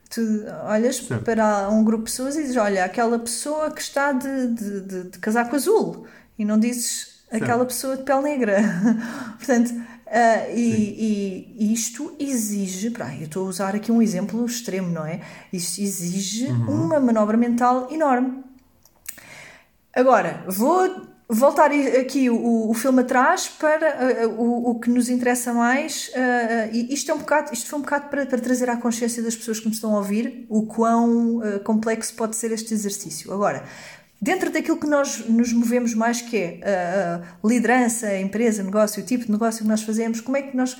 Tu 0.09 0.20
olhas 0.66 0.99
para 1.01 1.68
um 1.68 1.85
grupo 1.85 2.05
de 2.05 2.11
pessoas 2.11 2.37
e 2.37 2.42
dizes: 2.42 2.57
Olha, 2.57 2.85
aquela 2.85 3.18
pessoa 3.18 3.70
que 3.70 3.81
está 3.81 4.12
de, 4.12 4.46
de, 4.49 4.81
de- 4.81 5.05
de 5.11 5.18
casaco 5.18 5.55
azul, 5.55 6.07
e 6.38 6.44
não 6.44 6.59
dizes 6.59 7.23
aquela 7.31 7.64
pessoa 7.64 7.96
de 7.96 8.03
pele 8.03 8.23
negra. 8.23 8.57
Portanto, 9.38 9.73
ah, 10.09 10.49
e, 10.49 11.55
e 11.59 11.73
isto 11.73 12.16
exige. 12.18 12.90
pá, 12.90 13.14
eu 13.14 13.27
estou 13.27 13.46
a 13.46 13.49
usar 13.51 13.77
aqui 13.77 13.92
um 13.92 14.03
exemplo 14.03 14.44
extremo, 14.44 14.90
não 14.90 15.07
é? 15.07 15.20
Isto 15.53 15.81
exige 15.81 16.46
uma 16.49 16.99
manobra 16.99 17.37
mental 17.37 17.87
enorme. 17.92 18.42
Agora, 19.94 20.44
vou 20.49 21.07
voltar 21.32 21.70
aqui 21.70 22.28
o, 22.28 22.68
o 22.68 22.74
filme 22.74 23.02
atrás 23.02 23.48
para 23.48 24.26
uh, 24.26 24.42
o, 24.42 24.70
o 24.70 24.80
que 24.80 24.90
nos 24.90 25.08
interessa 25.08 25.54
mais, 25.54 26.08
uh, 26.08 26.74
e 26.74 26.92
isto, 26.92 27.10
é 27.10 27.14
um 27.14 27.18
bocado, 27.18 27.54
isto 27.54 27.70
foi 27.70 27.78
um 27.78 27.82
bocado 27.82 28.08
para, 28.08 28.26
para, 28.26 28.40
trazer 28.40 28.68
à 28.68 28.76
consciência 28.76 29.22
das 29.22 29.36
pessoas 29.36 29.60
que 29.60 29.68
me 29.68 29.72
estão 29.72 29.94
a 29.94 29.98
ouvir 29.98 30.44
o 30.48 30.66
quão 30.66 31.36
uh, 31.36 31.60
complexo 31.60 32.14
pode 32.14 32.34
ser 32.34 32.50
este 32.50 32.74
exercício. 32.74 33.32
Agora, 33.32 33.62
dentro 34.20 34.50
daquilo 34.50 34.76
que 34.76 34.88
nós 34.88 35.24
nos 35.28 35.52
movemos 35.52 35.94
mais, 35.94 36.20
que 36.20 36.36
é 36.36 37.22
liderança, 37.44 38.18
empresa, 38.18 38.64
negócio, 38.64 39.00
o 39.00 39.06
tipo 39.06 39.24
de 39.24 39.30
negócio 39.30 39.62
que 39.62 39.68
nós 39.68 39.82
fazemos, 39.82 40.20
como 40.20 40.36
é 40.36 40.42
que 40.42 40.56
nós 40.56 40.76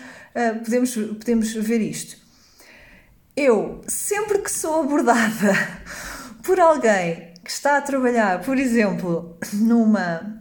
podemos, 0.65 0.95
podemos 0.95 1.55
ver 1.55 1.81
isto? 1.81 2.19
Eu, 3.35 3.81
sempre 3.87 4.41
que 4.41 4.51
sou 4.51 4.83
abordada 4.83 5.55
por 6.43 6.61
alguém 6.61 7.33
que 7.43 7.51
está 7.51 7.79
a 7.79 7.81
trabalhar, 7.81 8.43
por 8.43 8.59
exemplo, 8.59 9.39
numa 9.55 10.40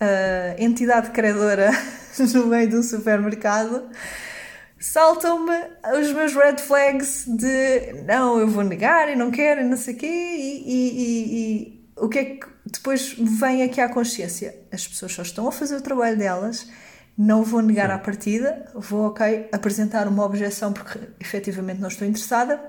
uh, 0.00 0.62
entidade 0.62 1.10
credora 1.10 1.70
no 2.34 2.46
meio 2.46 2.68
de 2.68 2.76
um 2.76 2.82
supermercado, 2.82 3.88
saltam-me 4.78 5.52
os 6.00 6.12
meus 6.12 6.34
red 6.34 6.58
flags 6.58 7.24
de 7.26 8.02
não, 8.04 8.38
eu 8.38 8.48
vou 8.48 8.64
negar 8.64 9.08
e 9.08 9.16
não 9.16 9.30
quero 9.30 9.60
e 9.60 9.64
não 9.64 9.76
sei 9.76 9.94
o 9.94 9.98
quê, 9.98 10.06
e, 10.06 10.64
e, 10.66 10.98
e, 10.98 11.34
e, 11.34 11.88
o 11.96 12.08
que 12.08 12.18
é 12.18 12.24
que 12.24 12.46
depois 12.64 13.14
vem 13.18 13.62
aqui 13.62 13.80
à 13.80 13.88
consciência? 13.88 14.54
As 14.72 14.86
pessoas 14.86 15.12
só 15.12 15.22
estão 15.22 15.48
a 15.48 15.52
fazer 15.52 15.76
o 15.76 15.80
trabalho 15.80 16.16
delas, 16.16 16.68
não 17.16 17.42
vou 17.42 17.60
negar 17.60 17.90
à 17.90 17.98
partida, 17.98 18.70
vou, 18.74 19.08
ok, 19.08 19.48
apresentar 19.50 20.06
uma 20.06 20.24
objeção 20.24 20.72
porque 20.72 21.00
efetivamente 21.18 21.80
não 21.80 21.88
estou 21.88 22.06
interessada, 22.06 22.60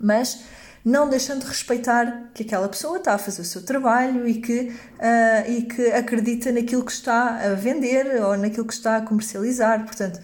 mas 0.00 0.44
não 0.84 1.08
deixando 1.08 1.40
de 1.40 1.46
respeitar 1.46 2.30
que 2.34 2.42
aquela 2.42 2.68
pessoa 2.68 2.98
está 2.98 3.14
a 3.14 3.18
fazer 3.18 3.42
o 3.42 3.44
seu 3.44 3.62
trabalho 3.62 4.26
e 4.26 4.40
que, 4.40 4.60
uh, 4.60 5.50
e 5.50 5.62
que 5.62 5.86
acredita 5.92 6.50
naquilo 6.50 6.84
que 6.84 6.92
está 6.92 7.52
a 7.52 7.54
vender 7.54 8.20
ou 8.22 8.36
naquilo 8.36 8.66
que 8.66 8.72
está 8.72 8.96
a 8.96 9.00
comercializar. 9.00 9.84
Portanto, 9.84 10.20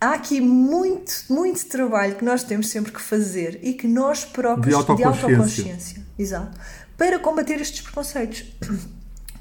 há 0.00 0.12
aqui 0.12 0.40
muito, 0.40 1.12
muito 1.30 1.64
trabalho 1.66 2.14
que 2.16 2.24
nós 2.24 2.42
temos 2.42 2.68
sempre 2.68 2.92
que 2.92 3.00
fazer 3.00 3.58
e 3.62 3.72
que 3.72 3.88
nós 3.88 4.24
próprios, 4.24 4.68
de 4.68 4.74
autoconsciência, 4.74 5.28
de 5.28 5.34
autoconsciência. 5.34 6.02
Exato, 6.18 6.60
para 6.96 7.18
combater 7.18 7.60
estes 7.60 7.80
preconceitos 7.80 8.44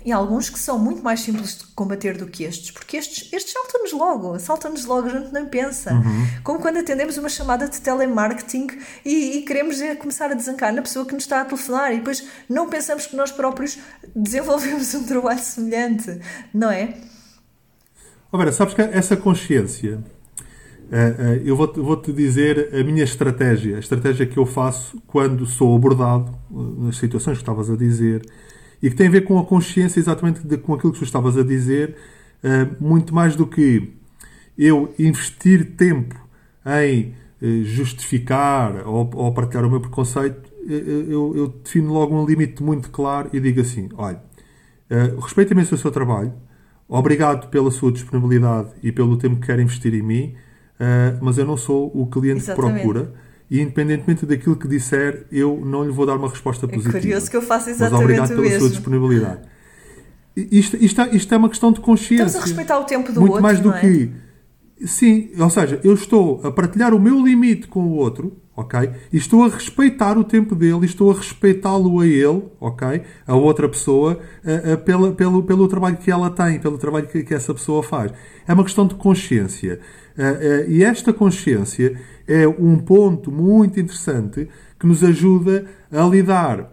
e 0.06 0.12
alguns 0.12 0.50
que 0.50 0.60
são 0.60 0.78
muito 0.78 1.04
mais 1.04 1.22
simples 1.22 1.58
de 1.58 1.66
combater 1.68 2.18
do 2.18 2.28
que 2.28 2.44
estes, 2.44 2.72
porque 2.72 2.98
estes, 2.98 3.32
estes 3.32 3.54
saltam-nos 3.54 3.94
logo, 3.94 4.40
saltam-nos 4.40 4.86
logo, 4.86 5.08
a 5.08 5.12
gente 5.12 5.34
nem 5.34 5.46
pensa. 5.46 5.94
Uhum. 5.94 6.28
Como 6.44 6.60
quando 6.60 6.78
atendemos 6.78 7.18
uma 7.18 7.30
chamada 7.30 7.68
de 7.68 7.80
telemarketing 7.80 8.68
e, 9.06 9.38
e, 9.38 9.42
queremos 9.44 9.78
começar 10.00 10.32
a 10.32 10.34
desancar 10.34 10.74
na 10.74 10.82
pessoa 10.82 11.06
que 11.06 11.14
nos 11.14 11.24
está 11.24 11.42
a 11.42 11.46
telefonar 11.46 11.94
e 11.94 11.98
depois 11.98 12.28
não 12.50 12.70
pensamos 12.70 13.08
que 13.08 13.16
nós 13.16 13.32
próprios 13.32 13.78
desenvolvemos 14.16 14.94
um 14.94 15.04
trabalho 15.06 15.40
semelhante, 15.40 16.20
não 16.54 16.70
é? 16.70 16.96
Vera, 18.32 18.52
sabes 18.52 18.74
que 18.74 18.82
essa 18.82 19.16
consciência, 19.16 20.04
eh, 20.92 21.16
eh, 21.20 21.42
eu 21.46 21.56
vou-te 21.56 21.80
vou 21.80 21.96
-te 21.96 22.12
dizer 22.12 22.70
a 22.74 22.84
minha 22.84 23.04
estratégia, 23.04 23.76
a 23.76 23.80
estratégia 23.80 24.26
que 24.26 24.38
eu 24.38 24.46
faço 24.46 25.00
quando 25.06 25.46
sou 25.46 25.76
abordado 25.76 26.32
eh, 26.32 26.86
nas 26.86 26.98
situações 26.98 27.38
que 27.38 27.44
estavas 27.44 27.70
a 27.70 27.76
dizer 27.76 28.26
e 28.84 28.90
que 28.90 28.98
tem 28.98 29.08
a 29.08 29.10
ver 29.10 29.22
com 29.22 29.40
a 29.40 29.46
consciência 29.46 29.98
exatamente 29.98 30.46
de, 30.46 30.58
com 30.58 30.74
aquilo 30.74 30.92
que 30.92 31.00
tu 31.00 31.06
estavas 31.06 31.38
a 31.38 31.44
dizer, 31.44 31.96
uh, 32.44 32.84
muito 32.84 33.16
mais 33.16 33.34
do 33.34 33.48
que 33.48 33.94
eu 34.58 34.94
investir 35.00 35.78
tempo 35.78 36.20
em 36.66 37.16
uh, 37.42 37.64
justificar 37.64 38.86
ou, 38.86 39.10
ou, 39.16 39.34
partilhar 39.34 39.66
o 39.66 39.70
meu 39.70 39.80
preconceito, 39.80 40.52
eu, 40.68 41.34
eu, 41.34 41.48
defino 41.64 41.94
logo 41.94 42.14
um 42.14 42.26
limite 42.26 42.62
muito 42.62 42.90
claro 42.90 43.30
e 43.32 43.40
digo 43.40 43.62
assim: 43.62 43.88
olha, 43.96 44.22
uh, 44.92 45.20
respeito 45.22 45.54
imenso 45.54 45.76
o 45.76 45.78
seu 45.78 45.90
trabalho, 45.90 46.34
obrigado 46.86 47.50
pela 47.50 47.72
sua 47.72 47.90
disponibilidade 47.90 48.70
e 48.84 48.92
pelo 48.92 49.16
tempo 49.18 49.38
que 49.38 49.48
quer 49.48 49.60
investir 49.60 49.94
em 49.94 50.02
mim, 50.02 50.36
uh, 50.76 51.24
mas 51.24 51.38
eu 51.38 51.46
não 51.46 51.56
sou 51.56 51.90
o 51.96 52.06
cliente 52.08 52.42
Exatamente. 52.42 52.74
que 52.74 52.82
procura 52.82 53.14
e 53.54 53.62
independentemente 53.62 54.26
daquilo 54.26 54.56
que 54.56 54.68
disser, 54.68 55.28
eu 55.32 55.62
não 55.64 55.84
lhe 55.84 55.92
vou 55.92 56.08
dar 56.08 56.16
uma 56.16 56.28
resposta 56.28 56.68
positiva. 56.68 56.98
É 56.98 57.02
curioso 57.02 57.30
que 57.30 57.38
eu 57.38 57.42
faça 57.44 57.70
exatamente 57.70 57.94
mas 57.94 58.04
obrigado 58.04 58.30
pela 58.30 58.42
mesmo. 58.42 58.60
sua 58.62 58.70
disponibilidade. 58.70 59.42
Isto, 60.36 60.78
isto, 60.78 61.02
isto, 61.16 61.34
é 61.36 61.38
uma 61.38 61.50
questão 61.50 61.72
de 61.72 61.80
consciência. 61.80 62.26
Estamos 62.26 62.36
a 62.36 62.48
respeitar 62.48 62.80
o 62.80 62.84
tempo 62.86 63.12
do 63.12 63.20
muito 63.20 63.34
outro, 63.34 63.44
mais 63.44 63.60
do 63.60 63.72
é? 63.72 63.80
que 63.80 64.12
sim, 64.88 65.30
ou 65.38 65.52
seja, 65.52 65.80
eu 65.84 65.94
estou 65.94 66.42
a 66.44 66.52
partilhar 66.52 66.96
o 66.96 67.00
meu 67.00 67.24
limite 67.24 67.68
com 67.68 67.82
o 67.82 67.92
outro, 67.92 68.36
ok? 68.56 68.90
E 69.12 69.18
estou 69.18 69.44
a 69.44 69.50
respeitar 69.50 70.18
o 70.18 70.24
tempo 70.24 70.56
dele, 70.56 70.80
e 70.82 70.86
estou 70.86 71.12
a 71.12 71.14
respeitá-lo 71.14 72.00
a 72.00 72.08
ele, 72.08 72.44
ok? 72.60 73.04
A 73.28 73.36
outra 73.36 73.70
pessoa, 73.70 74.20
a, 74.44 74.74
a, 74.74 74.78
pela, 74.78 75.12
pelo, 75.12 75.44
pelo 75.44 75.68
trabalho 75.68 75.98
que 75.98 76.10
ela 76.10 76.32
tem, 76.32 76.60
pelo 76.60 76.80
trabalho 76.80 77.06
que, 77.06 77.22
que 77.22 77.36
essa 77.36 77.54
pessoa 77.54 77.84
faz. 77.84 78.12
É 78.48 78.54
uma 78.54 78.64
questão 78.64 78.88
de 78.88 78.96
consciência. 78.96 79.80
Uh, 80.18 80.22
uh, 80.22 80.70
e 80.70 80.84
esta 80.84 81.12
consciência 81.12 82.00
é 82.28 82.48
um 82.48 82.78
ponto 82.78 83.32
muito 83.32 83.80
interessante 83.80 84.48
que 84.80 84.86
nos 84.86 85.04
ajuda 85.04 85.66
a 85.92 86.04
lidar 86.04 86.72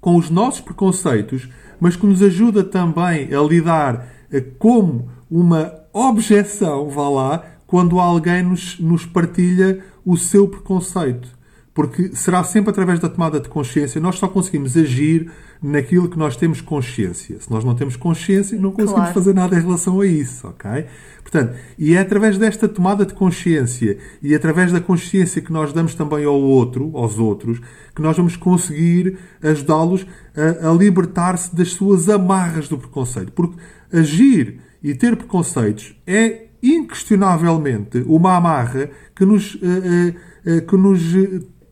com 0.00 0.16
os 0.16 0.30
nossos 0.30 0.60
preconceitos, 0.60 1.48
mas 1.80 1.96
que 1.96 2.06
nos 2.06 2.22
ajuda 2.22 2.62
também 2.64 3.34
a 3.34 3.40
lidar 3.42 4.08
eh, 4.32 4.40
como 4.40 5.10
uma 5.30 5.74
objeção, 5.92 6.88
vá 6.88 7.08
lá, 7.08 7.44
quando 7.66 7.98
alguém 7.98 8.42
nos, 8.42 8.78
nos 8.78 9.04
partilha 9.04 9.84
o 10.04 10.16
seu 10.16 10.48
preconceito. 10.48 11.28
Porque 11.74 12.14
será 12.14 12.42
sempre 12.42 12.70
através 12.70 12.98
da 12.98 13.08
tomada 13.08 13.38
de 13.38 13.48
consciência. 13.48 14.00
Nós 14.00 14.18
só 14.18 14.26
conseguimos 14.26 14.76
agir 14.76 15.30
naquilo 15.62 16.08
que 16.08 16.18
nós 16.18 16.36
temos 16.36 16.60
consciência. 16.60 17.40
Se 17.40 17.50
nós 17.50 17.64
não 17.64 17.74
temos 17.74 17.96
consciência, 17.96 18.58
não 18.58 18.70
conseguimos 18.70 19.00
claro. 19.00 19.14
fazer 19.14 19.34
nada 19.34 19.56
em 19.56 19.60
relação 19.60 20.00
a 20.00 20.06
isso, 20.06 20.46
ok? 20.46 20.86
Portanto, 21.22 21.56
e 21.78 21.94
é 21.94 21.98
através 21.98 22.38
desta 22.38 22.68
tomada 22.68 23.04
de 23.04 23.12
consciência 23.12 23.98
e 24.22 24.34
através 24.34 24.72
da 24.72 24.80
consciência 24.80 25.42
que 25.42 25.52
nós 25.52 25.72
damos 25.72 25.94
também 25.94 26.24
ao 26.24 26.40
outro, 26.40 26.90
aos 26.96 27.18
outros, 27.18 27.60
que 27.94 28.00
nós 28.00 28.16
vamos 28.16 28.36
conseguir 28.36 29.18
ajudá-los 29.42 30.06
a, 30.34 30.70
a 30.70 30.72
libertar-se 30.72 31.54
das 31.54 31.72
suas 31.72 32.08
amarras 32.08 32.68
do 32.68 32.78
preconceito. 32.78 33.32
Porque 33.32 33.58
agir 33.92 34.60
e 34.82 34.94
ter 34.94 35.16
preconceitos 35.16 35.94
é 36.06 36.46
inquestionavelmente 36.62 37.98
uma 38.06 38.36
amarra 38.36 38.90
que 39.14 39.24
nos, 39.24 39.54
uh, 39.54 39.58
uh, 39.58 40.56
uh, 40.56 40.62
que 40.66 40.76
nos 40.76 41.02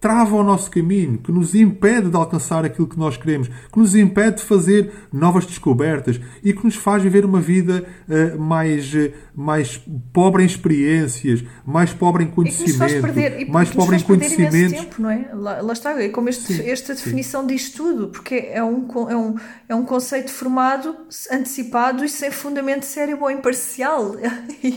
trava 0.07 0.37
o 0.37 0.45
nosso 0.45 0.71
caminho, 0.71 1.19
que 1.19 1.33
nos 1.33 1.53
impede 1.53 2.09
de 2.09 2.17
alcançar 2.17 2.65
aquilo 2.65 2.87
que 2.87 2.97
nós 2.97 3.17
queremos, 3.17 3.49
que 3.49 3.77
nos 3.77 3.97
impede 3.97 4.37
de 4.37 4.45
fazer 4.45 4.93
novas 5.13 5.45
descobertas 5.45 6.21
e 6.45 6.53
que 6.53 6.65
nos 6.65 6.77
faz 6.77 7.03
viver 7.03 7.25
uma 7.25 7.41
vida 7.41 7.85
uh, 8.09 8.39
mais, 8.39 8.95
uh, 8.95 9.13
mais 9.35 9.83
pobre 10.13 10.45
em 10.45 10.47
experiências, 10.47 11.43
mais 11.67 11.93
pobre 11.93 12.23
em 12.23 12.29
conhecimento, 12.29 13.03
perder, 13.03 13.49
mais 13.49 13.69
pobre 13.69 13.97
em 13.97 14.01
conhecimentos. 14.01 14.79
tempo, 14.79 15.03
não 15.03 15.11
é? 15.11 15.29
Lá, 15.35 15.61
lá 15.61 15.73
está, 15.73 16.01
é 16.01 16.09
como 16.09 16.29
este, 16.29 16.55
sim, 16.55 16.71
esta 16.71 16.95
definição 16.95 17.41
sim. 17.41 17.49
diz 17.49 17.71
tudo, 17.71 18.07
porque 18.07 18.49
é 18.53 18.63
um, 18.63 18.87
é, 19.11 19.17
um, 19.17 19.35
é 19.71 19.75
um 19.75 19.85
conceito 19.85 20.31
formado, 20.31 20.97
antecipado 21.33 22.05
e 22.05 22.09
sem 22.09 22.31
fundamento 22.31 22.85
sério 22.85 23.19
ou 23.21 23.29
imparcial, 23.29 24.15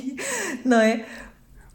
não 0.66 0.80
é? 0.80 1.06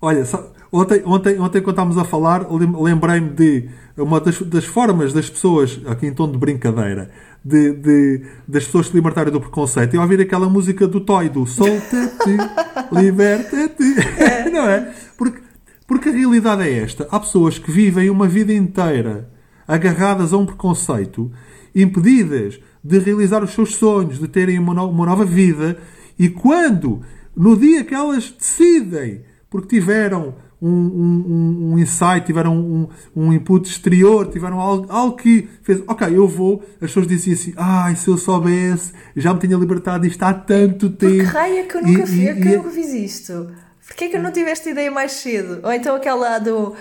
Olha, 0.00 0.24
só, 0.24 0.52
ontem, 0.74 1.02
ontem, 1.04 1.38
ontem 1.38 1.62
quando 1.62 1.74
estávamos 1.74 1.98
a 1.98 2.04
falar, 2.04 2.46
lembrei-me 2.50 3.30
de 3.30 3.68
uma 3.96 4.20
das, 4.20 4.40
das, 4.42 4.64
formas 4.64 5.12
das 5.12 5.30
pessoas, 5.30 5.80
aqui 5.86 6.06
em 6.06 6.12
tom 6.12 6.30
de 6.30 6.36
brincadeira, 6.36 7.10
de, 7.44 7.72
de, 7.74 8.22
das 8.48 8.64
pessoas 8.64 8.88
se 8.88 8.94
libertarem 8.94 9.32
do 9.32 9.40
preconceito, 9.40 9.94
é 9.94 10.00
ouvir 10.00 10.20
aquela 10.20 10.48
música 10.48 10.88
do 10.88 11.00
Toy, 11.00 11.28
do 11.28 11.46
Solta-te, 11.46 12.36
liberta-te. 12.92 13.94
É. 14.18 14.50
Não 14.50 14.68
é? 14.68 14.92
Porque, 15.16 15.40
porque 15.86 16.08
a 16.08 16.12
realidade 16.12 16.62
é 16.62 16.78
esta. 16.78 17.06
Há 17.10 17.20
pessoas 17.20 17.58
que 17.58 17.70
vivem 17.70 18.10
uma 18.10 18.26
vida 18.26 18.52
inteira 18.52 19.30
agarradas 19.68 20.32
a 20.32 20.36
um 20.36 20.44
preconceito, 20.44 21.30
impedidas 21.74 22.60
de 22.82 22.98
realizar 22.98 23.42
os 23.42 23.52
seus 23.52 23.76
sonhos, 23.76 24.18
de 24.18 24.26
terem 24.28 24.58
uma, 24.58 24.74
no, 24.74 24.90
uma 24.90 25.06
nova 25.06 25.24
vida, 25.24 25.78
e 26.18 26.28
quando, 26.28 27.00
no 27.36 27.56
dia 27.56 27.84
que 27.84 27.94
elas 27.94 28.30
decidem 28.30 29.22
porque 29.48 29.68
tiveram 29.68 30.34
um, 30.60 30.68
um, 30.68 31.72
um 31.72 31.78
insight, 31.78 32.26
tiveram 32.26 32.56
um, 32.56 32.88
um, 33.14 33.32
input 33.32 33.68
exterior, 33.68 34.26
tiveram 34.28 34.60
algo, 34.60 34.86
algo 34.90 35.16
que 35.16 35.48
fez, 35.62 35.82
ok, 35.86 36.08
eu 36.16 36.26
vou. 36.26 36.62
As 36.74 36.88
pessoas 36.88 37.06
diziam 37.06 37.34
assim, 37.34 37.52
ai, 37.56 37.96
se 37.96 38.08
eu 38.08 38.16
soubesse, 38.16 38.92
já 39.16 39.32
me 39.32 39.40
tinha 39.40 39.56
libertado 39.56 40.06
disto 40.06 40.22
há 40.22 40.32
tanto 40.32 40.90
tempo. 40.90 41.16
Porque 41.16 41.22
raia 41.22 41.64
que 41.64 41.76
eu 41.76 41.82
nunca, 41.82 42.02
e, 42.02 42.06
fiz, 42.06 42.36
e, 42.36 42.40
que 42.40 42.48
eu 42.48 42.58
nunca 42.58 42.70
fiz 42.70 42.92
isto? 42.92 43.50
Porquê 43.86 44.04
é 44.04 44.08
que 44.08 44.16
eu 44.16 44.22
não 44.22 44.32
tive 44.32 44.50
esta 44.50 44.70
ideia 44.70 44.90
mais 44.90 45.12
cedo? 45.12 45.60
Ou 45.62 45.72
então 45.72 45.94
aquela 45.94 46.38
do 46.38 46.74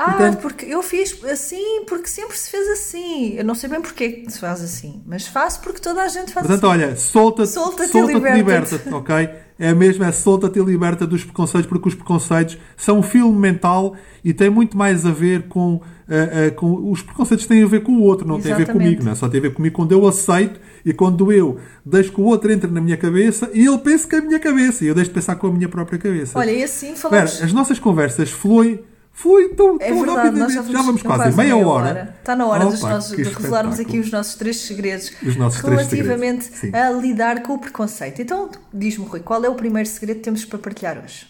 Ah, 0.00 0.12
Portanto, 0.12 0.38
porque 0.40 0.64
eu 0.64 0.82
fiz 0.82 1.22
assim, 1.24 1.84
porque 1.86 2.08
sempre 2.08 2.34
se 2.34 2.50
fez 2.50 2.66
assim. 2.68 3.34
Eu 3.36 3.44
não 3.44 3.54
sei 3.54 3.68
bem 3.68 3.82
porque 3.82 4.08
que 4.08 4.32
se 4.32 4.38
faz 4.38 4.62
assim, 4.62 5.02
mas 5.06 5.26
faço 5.26 5.60
porque 5.60 5.78
toda 5.78 6.00
a 6.00 6.08
gente 6.08 6.32
faz 6.32 6.46
Portanto, 6.46 6.70
assim. 6.70 6.82
olha, 6.82 6.96
solta-te 6.96 7.50
solta 7.50 7.86
solta 7.86 8.10
e 8.10 8.14
liberta-te, 8.14 8.84
liberta 8.86 8.96
ok? 8.96 9.28
É 9.58 9.74
mesmo, 9.74 10.02
é 10.02 10.10
solta-te 10.10 10.58
e 10.58 10.62
liberta 10.62 11.06
dos 11.06 11.22
preconceitos, 11.22 11.68
porque 11.68 11.86
os 11.86 11.94
preconceitos 11.94 12.56
são 12.78 13.00
um 13.00 13.02
filme 13.02 13.38
mental 13.38 13.94
e 14.24 14.32
tem 14.32 14.48
muito 14.48 14.74
mais 14.74 15.04
a 15.04 15.10
ver 15.10 15.48
com, 15.48 15.74
uh, 15.74 15.80
uh, 15.80 16.54
com. 16.54 16.90
Os 16.90 17.02
preconceitos 17.02 17.44
têm 17.44 17.62
a 17.62 17.66
ver 17.66 17.82
com 17.82 17.92
o 17.92 18.00
outro, 18.00 18.26
não 18.26 18.38
Exatamente. 18.38 18.56
tem 18.56 18.72
a 18.72 18.72
ver 18.72 18.72
comigo, 18.72 19.04
não 19.04 19.12
é? 19.12 19.14
Só 19.14 19.28
tem 19.28 19.38
a 19.38 19.42
ver 19.42 19.52
comigo 19.52 19.76
quando 19.76 19.92
eu 19.92 20.08
aceito 20.08 20.58
e 20.82 20.94
quando 20.94 21.30
eu 21.30 21.60
deixo 21.84 22.10
que 22.10 22.20
o 22.22 22.24
outro 22.24 22.50
entre 22.50 22.70
na 22.70 22.80
minha 22.80 22.96
cabeça 22.96 23.50
e 23.52 23.66
ele 23.66 23.78
pensa 23.78 24.08
que 24.08 24.14
é 24.16 24.18
a 24.18 24.22
minha 24.22 24.40
cabeça 24.40 24.82
e 24.82 24.88
eu 24.88 24.94
deixo 24.94 25.10
de 25.10 25.14
pensar 25.14 25.36
com 25.36 25.48
a 25.48 25.52
minha 25.52 25.68
própria 25.68 25.98
cabeça. 25.98 26.38
Olha, 26.38 26.52
e 26.52 26.62
assim 26.62 26.96
falamos. 26.96 27.32
Pera, 27.34 27.44
as 27.44 27.52
nossas 27.52 27.78
conversas 27.78 28.30
fluem 28.30 28.80
foi 29.12 29.50
tão, 29.50 29.76
é 29.80 29.88
tão 29.88 30.04
verdade, 30.04 30.38
nós 30.38 30.54
já, 30.54 30.62
já 30.62 30.82
vamos 30.82 31.02
quase, 31.02 31.36
meia, 31.36 31.54
meia 31.54 31.66
hora. 31.66 31.88
hora. 31.88 32.16
Está 32.18 32.34
na 32.34 32.46
hora 32.46 32.66
Opa, 32.66 32.88
nossos, 32.88 33.16
de 33.16 33.22
revelarmos 33.22 33.78
aqui 33.78 33.98
os 33.98 34.10
nossos 34.10 34.34
três 34.34 34.56
segredos 34.56 35.12
nossos 35.36 35.60
relativamente 35.60 36.46
três 36.46 36.60
segredos. 36.60 36.96
a 36.96 37.00
lidar 37.00 37.42
com 37.42 37.54
o 37.54 37.58
preconceito. 37.58 38.22
Então, 38.22 38.50
diz-me, 38.72 39.04
Rui, 39.04 39.20
qual 39.20 39.44
é 39.44 39.48
o 39.48 39.54
primeiro 39.54 39.88
segredo 39.88 40.18
que 40.18 40.22
temos 40.22 40.44
para 40.44 40.58
partilhar 40.58 41.02
hoje? 41.04 41.26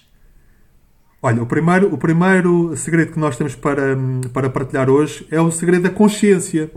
Olha, 1.22 1.42
o 1.42 1.46
primeiro, 1.46 1.92
o 1.92 1.98
primeiro 1.98 2.74
segredo 2.76 3.12
que 3.12 3.18
nós 3.18 3.36
temos 3.36 3.54
para, 3.54 3.96
para 4.32 4.48
partilhar 4.48 4.88
hoje 4.88 5.26
é 5.30 5.40
o 5.40 5.50
segredo 5.50 5.82
da 5.82 5.90
consciência. 5.90 6.70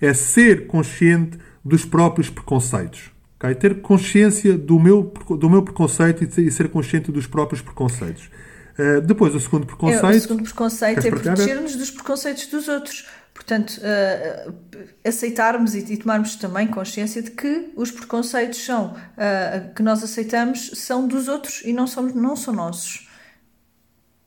É 0.00 0.14
ser 0.14 0.66
consciente 0.66 1.38
dos 1.64 1.84
próprios 1.84 2.30
preconceitos. 2.30 3.10
Okay? 3.38 3.54
Ter 3.54 3.80
consciência 3.80 4.56
do 4.56 4.78
meu, 4.78 5.12
do 5.28 5.50
meu 5.50 5.62
preconceito 5.62 6.40
e 6.40 6.50
ser 6.50 6.68
consciente 6.68 7.10
dos 7.10 7.26
próprios 7.26 7.60
preconceitos. 7.60 8.30
Uh, 8.80 9.00
depois, 9.02 9.34
o 9.34 9.40
segundo 9.40 9.66
preconceito. 9.66 10.06
É, 10.06 10.16
o 10.16 10.20
segundo 10.20 10.42
preconceito 10.44 11.06
é 11.06 11.10
proteger-nos 11.10 11.76
dos 11.76 11.90
preconceitos 11.90 12.46
dos 12.46 12.68
outros. 12.68 13.06
Portanto, 13.34 13.78
uh, 13.78 14.54
aceitarmos 15.04 15.74
e, 15.74 15.92
e, 15.92 15.96
tomarmos 15.96 16.36
também 16.36 16.66
consciência 16.66 17.22
de 17.22 17.30
que 17.30 17.72
os 17.76 17.90
preconceitos 17.90 18.64
são, 18.64 18.92
uh, 18.92 19.74
que 19.74 19.82
nós 19.82 20.02
aceitamos 20.02 20.70
são 20.74 21.06
dos 21.06 21.28
outros 21.28 21.62
e 21.64 21.72
não, 21.72 21.86
somos, 21.86 22.14
não 22.14 22.36
são 22.36 22.54
nossos. 22.54 23.08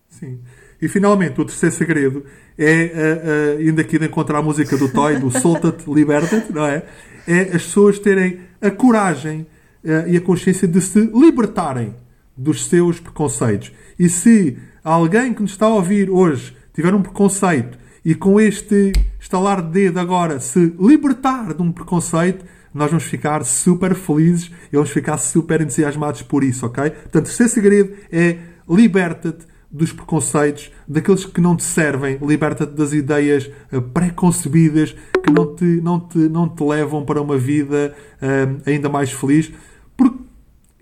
Sim. 0.09 0.39
E 0.81 0.87
finalmente, 0.87 1.39
o 1.39 1.45
terceiro 1.45 1.73
segredo 1.73 2.25
é, 2.57 3.55
uh, 3.55 3.57
uh, 3.57 3.61
indo 3.61 3.79
aqui 3.79 3.97
de 3.97 4.05
encontrar 4.05 4.39
a 4.39 4.41
música 4.41 4.77
do 4.77 4.89
Toy, 4.89 5.17
do 5.17 5.31
Solta-te, 5.31 5.83
Liberta-te, 5.89 6.51
não 6.51 6.65
é? 6.65 6.83
É 7.27 7.41
as 7.55 7.63
pessoas 7.63 7.97
terem 7.99 8.41
a 8.61 8.69
coragem 8.69 9.47
uh, 9.83 10.07
e 10.07 10.17
a 10.17 10.21
consciência 10.21 10.67
de 10.67 10.81
se 10.81 10.99
libertarem 10.99 11.95
dos 12.35 12.65
seus 12.65 12.99
preconceitos. 12.99 13.71
E 13.97 14.09
se 14.09 14.57
alguém 14.83 15.33
que 15.33 15.41
nos 15.41 15.51
está 15.51 15.65
a 15.65 15.73
ouvir 15.73 16.09
hoje 16.09 16.55
tiver 16.73 16.93
um 16.93 17.01
preconceito 17.01 17.77
e 18.03 18.15
com 18.15 18.39
este 18.39 18.91
estalar 19.19 19.61
de 19.61 19.69
dedo 19.69 19.99
agora 19.99 20.39
se 20.39 20.73
libertar 20.79 21.53
de 21.53 21.61
um 21.61 21.71
preconceito, 21.71 22.45
nós 22.73 22.89
vamos 22.89 23.05
ficar 23.05 23.45
super 23.45 23.93
felizes 23.93 24.51
e 24.71 24.75
vamos 24.75 24.89
ficar 24.89 25.17
super 25.17 25.61
entusiasmados 25.61 26.23
por 26.23 26.43
isso, 26.43 26.65
ok? 26.65 26.89
Portanto, 26.89 27.25
o 27.25 27.27
terceiro 27.27 27.51
segredo 27.51 27.93
é 28.11 28.37
liberta-te 28.67 29.45
dos 29.73 29.91
preconceitos, 29.91 30.71
daqueles 30.87 31.25
que 31.25 31.41
não 31.41 31.55
te 31.55 31.63
servem, 31.63 32.19
liberta-te 32.21 32.73
das 32.73 32.93
ideias 32.93 33.49
uh, 33.71 33.81
preconcebidas 33.81 34.95
que 35.23 35.31
não 35.31 35.55
te, 35.55 35.63
não, 35.63 35.99
te, 35.99 36.17
não 36.17 36.47
te 36.47 36.63
levam 36.63 37.03
para 37.03 37.19
uma 37.19 37.37
vida 37.37 37.95
uh, 38.21 38.61
ainda 38.69 38.87
mais 38.87 39.11
feliz. 39.11 39.51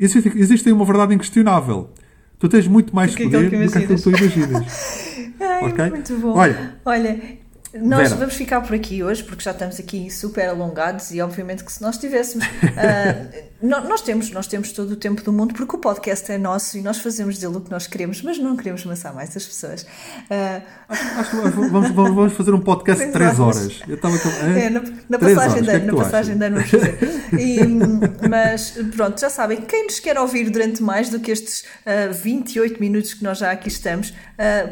Existe, 0.01 0.31
existe 0.35 0.71
uma 0.71 0.83
verdade 0.83 1.13
inquestionável. 1.13 1.91
Tu 2.39 2.49
tens 2.49 2.67
muito 2.67 2.95
mais 2.95 3.15
poder 3.15 3.51
do 3.51 3.71
que 3.71 3.77
aquilo 3.77 3.95
que 3.95 4.01
tu 4.01 4.09
imaginas. 4.09 5.35
Ai, 5.39 5.69
okay? 5.69 5.89
Muito 5.91 6.17
bom. 6.17 6.35
Olha, 6.35 6.75
Olha 6.83 7.40
nós 7.73 8.09
Vera. 8.09 8.15
vamos 8.15 8.35
ficar 8.35 8.61
por 8.61 8.75
aqui 8.75 9.01
hoje, 9.01 9.23
porque 9.23 9.43
já 9.43 9.51
estamos 9.51 9.79
aqui 9.79 10.11
super 10.11 10.49
alongados 10.49 11.11
e 11.11 11.21
obviamente 11.21 11.63
que 11.63 11.71
se 11.71 11.81
nós 11.81 11.97
tivéssemos. 11.97 12.45
Uh, 12.71 13.51
nós, 13.61 14.01
temos, 14.01 14.31
nós 14.31 14.47
temos 14.47 14.71
todo 14.71 14.91
o 14.91 14.95
tempo 14.95 15.21
do 15.21 15.31
mundo, 15.31 15.53
porque 15.53 15.75
o 15.75 15.79
podcast 15.79 16.31
é 16.31 16.37
nosso 16.37 16.77
e 16.77 16.81
nós 16.81 16.97
fazemos 16.97 17.37
dele 17.37 17.57
o 17.57 17.61
que 17.61 17.69
nós 17.69 17.85
queremos, 17.85 18.21
mas 18.23 18.39
não 18.39 18.55
queremos 18.55 18.83
amassar 18.85 19.13
mais 19.13 19.35
as 19.37 19.45
pessoas. 19.45 19.83
Uh, 19.83 20.63
acho, 20.89 21.19
acho, 21.19 21.69
vamos, 21.69 21.91
vamos, 21.91 22.33
fazer 22.33 22.53
um 22.53 22.61
podcast 22.61 23.05
de 23.05 23.11
3 23.11 23.39
horas. 23.39 23.81
Eu 23.87 23.95
estava 23.95 24.15
é, 24.57 24.69
na, 24.69 24.81
na 25.09 25.19
passagem 25.19 25.61
de 25.61 25.69
ano, 25.69 25.83
é 25.83 25.91
na 25.91 25.95
passagem 25.95 26.37
de 26.37 26.45
ano 26.45 26.55
vamos 26.55 26.71
fazer. 26.71 26.97
E, 27.37 28.27
mas 28.27 28.71
pronto, 28.95 29.19
já 29.19 29.29
sabem, 29.29 29.61
quem 29.61 29.83
nos 29.83 29.99
quer 29.99 30.17
ouvir 30.17 30.49
durante 30.49 30.81
mais 30.81 31.09
do 31.09 31.19
que 31.19 31.29
estes 31.29 31.61
uh, 31.61 32.13
28 32.13 32.79
minutos 32.79 33.13
que 33.13 33.23
nós 33.23 33.37
já 33.37 33.51
aqui 33.51 33.67
estamos, 33.67 34.13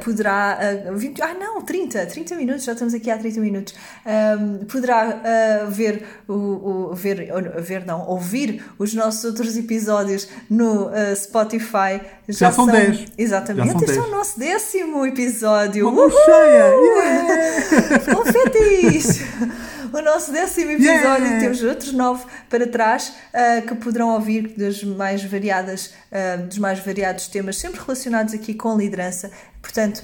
poderá. 0.04 0.58
Uh, 0.88 0.98
20, 0.98 1.22
ah, 1.22 1.34
não, 1.34 1.62
30, 1.62 2.06
30 2.08 2.36
minutos, 2.36 2.64
já 2.64 2.74
estamos 2.74 2.89
estamos 2.90 2.94
aqui 2.94 3.12
há 3.12 3.18
30 3.18 3.40
minutos, 3.40 3.74
um, 4.06 4.66
poderá 4.66 5.22
uh, 5.66 5.72
ver, 5.72 6.04
o, 6.28 6.34
o, 6.34 6.96
ver, 6.96 7.32
ver, 7.62 7.86
não, 7.86 8.08
ouvir 8.08 8.64
os 8.78 8.94
nossos 8.94 9.24
outros 9.24 9.56
episódios 9.56 10.28
no 10.50 10.88
uh, 10.88 11.16
Spotify. 11.16 12.02
Já, 12.28 12.48
já 12.48 12.52
são 12.52 12.66
10. 12.66 13.06
Exatamente, 13.18 13.84
este 13.84 13.98
é 13.98 14.02
o 14.02 14.10
nosso 14.10 14.40
décimo 14.40 15.06
episódio. 15.06 15.88
Uma 15.88 16.10
cheia! 16.10 16.74
Yeah! 16.74 18.00
Confetis! 18.16 19.22
o 19.92 20.02
nosso 20.02 20.32
décimo 20.32 20.72
episódio. 20.72 21.26
Yeah. 21.26 21.40
Temos 21.40 21.64
outros 21.64 21.94
nove 21.94 22.24
para 22.50 22.68
trás 22.68 23.14
uh, 23.34 23.68
que 23.68 23.76
poderão 23.76 24.10
ouvir 24.10 24.54
das 24.56 24.84
mais 24.84 25.24
variadas, 25.24 25.94
uh, 26.12 26.46
dos 26.46 26.58
mais 26.58 26.80
variados 26.80 27.28
temas, 27.28 27.58
sempre 27.58 27.80
relacionados 27.80 28.34
aqui 28.34 28.54
com 28.54 28.78
liderança. 28.78 29.32
Portanto, 29.62 30.04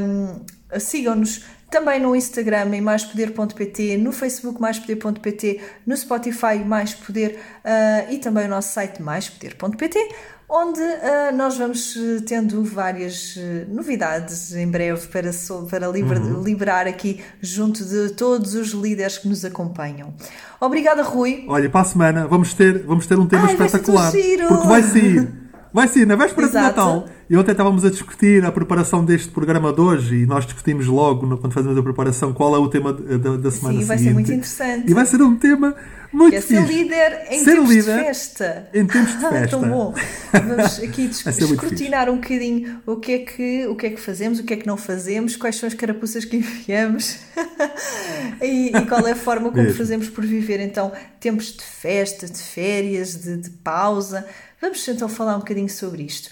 um, 0.00 0.44
sigam-nos 0.78 1.44
também 1.72 1.98
no 1.98 2.14
Instagram 2.14 2.76
em 2.76 2.82
maispoder.pt, 2.82 3.96
no 3.96 4.12
Facebook 4.12 4.60
maispoder.pt, 4.60 5.60
no 5.86 5.96
Spotify 5.96 6.62
mais 6.64 6.92
poder 6.92 7.40
uh, 7.64 8.12
e 8.12 8.18
também 8.18 8.44
o 8.44 8.48
nosso 8.48 8.74
site 8.74 9.02
maispoder.pt, 9.02 9.98
onde 10.48 10.80
uh, 10.80 11.34
nós 11.34 11.56
vamos 11.56 11.96
eh, 11.96 12.22
tendo 12.26 12.62
várias 12.62 13.38
novidades 13.68 14.54
em 14.54 14.70
breve 14.70 15.06
para, 15.06 15.30
para 15.70 15.88
liber, 15.88 16.20
uhum. 16.20 16.42
liberar 16.42 16.86
aqui 16.86 17.24
junto 17.40 17.82
de 17.82 18.10
todos 18.10 18.54
os 18.54 18.72
líderes 18.72 19.16
que 19.16 19.26
nos 19.26 19.42
acompanham. 19.46 20.12
Obrigada, 20.60 21.02
Rui. 21.02 21.46
Olha, 21.48 21.70
para 21.70 21.80
a 21.80 21.84
semana 21.84 22.26
vamos 22.26 22.52
ter, 22.52 22.82
vamos 22.82 23.06
ter 23.06 23.18
um 23.18 23.26
tema 23.26 23.46
Ai, 23.46 23.54
espetacular. 23.54 24.12
Porque 24.12 24.66
vai 24.66 24.82
sair 24.82 25.26
Vai 25.72 25.88
sim, 25.88 26.04
na 26.04 26.16
véspera 26.16 26.46
Exato. 26.46 26.68
de 26.68 26.76
Natal. 26.76 27.08
E 27.30 27.36
ontem 27.36 27.52
estávamos 27.52 27.82
a 27.82 27.90
discutir 27.90 28.44
a 28.44 28.52
preparação 28.52 29.02
deste 29.02 29.28
programa 29.30 29.72
de 29.72 29.80
hoje 29.80 30.16
e 30.16 30.26
nós 30.26 30.44
discutimos 30.44 30.86
logo, 30.86 31.38
quando 31.38 31.50
fazemos 31.50 31.78
a 31.78 31.82
preparação, 31.82 32.34
qual 32.34 32.54
é 32.54 32.58
o 32.58 32.68
tema 32.68 32.92
da, 32.92 33.36
da 33.38 33.50
semana 33.50 33.80
sim, 33.80 33.86
vai 33.86 33.96
seguinte. 33.96 34.02
ser 34.02 34.12
muito 34.12 34.32
interessante. 34.32 34.90
E 34.90 34.94
vai 34.94 35.06
ser 35.06 35.22
um 35.22 35.36
tema 35.36 35.74
muito 36.12 36.32
que 36.32 36.36
é 36.36 36.40
ser 36.42 36.66
líder 36.66 37.26
em 37.30 37.42
ser 37.42 37.54
tempos 37.54 37.70
líder 37.70 37.96
de 37.96 38.04
festa. 38.04 38.68
Em 38.74 38.86
tempos 38.86 39.12
de 39.12 39.20
festa. 39.30 39.48
Tão 39.48 39.66
bom. 39.66 39.94
Vamos 40.30 40.78
aqui 40.80 41.04
escrutinar 41.08 42.10
um 42.10 42.16
bocadinho 42.16 42.82
o 42.84 42.96
que, 42.96 43.12
é 43.12 43.18
que, 43.20 43.66
o 43.66 43.74
que 43.76 43.86
é 43.86 43.90
que 43.90 44.00
fazemos, 44.00 44.38
o 44.38 44.44
que 44.44 44.52
é 44.52 44.56
que 44.58 44.66
não 44.66 44.76
fazemos, 44.76 45.34
quais 45.34 45.56
são 45.56 45.66
as 45.66 45.72
carapuças 45.72 46.26
que 46.26 46.36
enfiamos 46.36 47.16
e, 48.42 48.76
e, 48.76 48.86
qual 48.86 49.06
é 49.06 49.12
a 49.12 49.16
forma 49.16 49.50
como 49.50 49.72
fazemos 49.72 50.10
por 50.10 50.22
viver. 50.26 50.60
Então, 50.60 50.92
tempos 51.18 51.46
de 51.56 51.64
festa, 51.64 52.26
de 52.26 52.38
férias, 52.38 53.16
de, 53.16 53.38
de 53.38 53.48
pausa. 53.48 54.26
Vamos 54.62 54.86
então 54.86 55.08
falar 55.08 55.34
um 55.34 55.40
bocadinho 55.40 55.68
sobre 55.68 56.04
isto. 56.04 56.30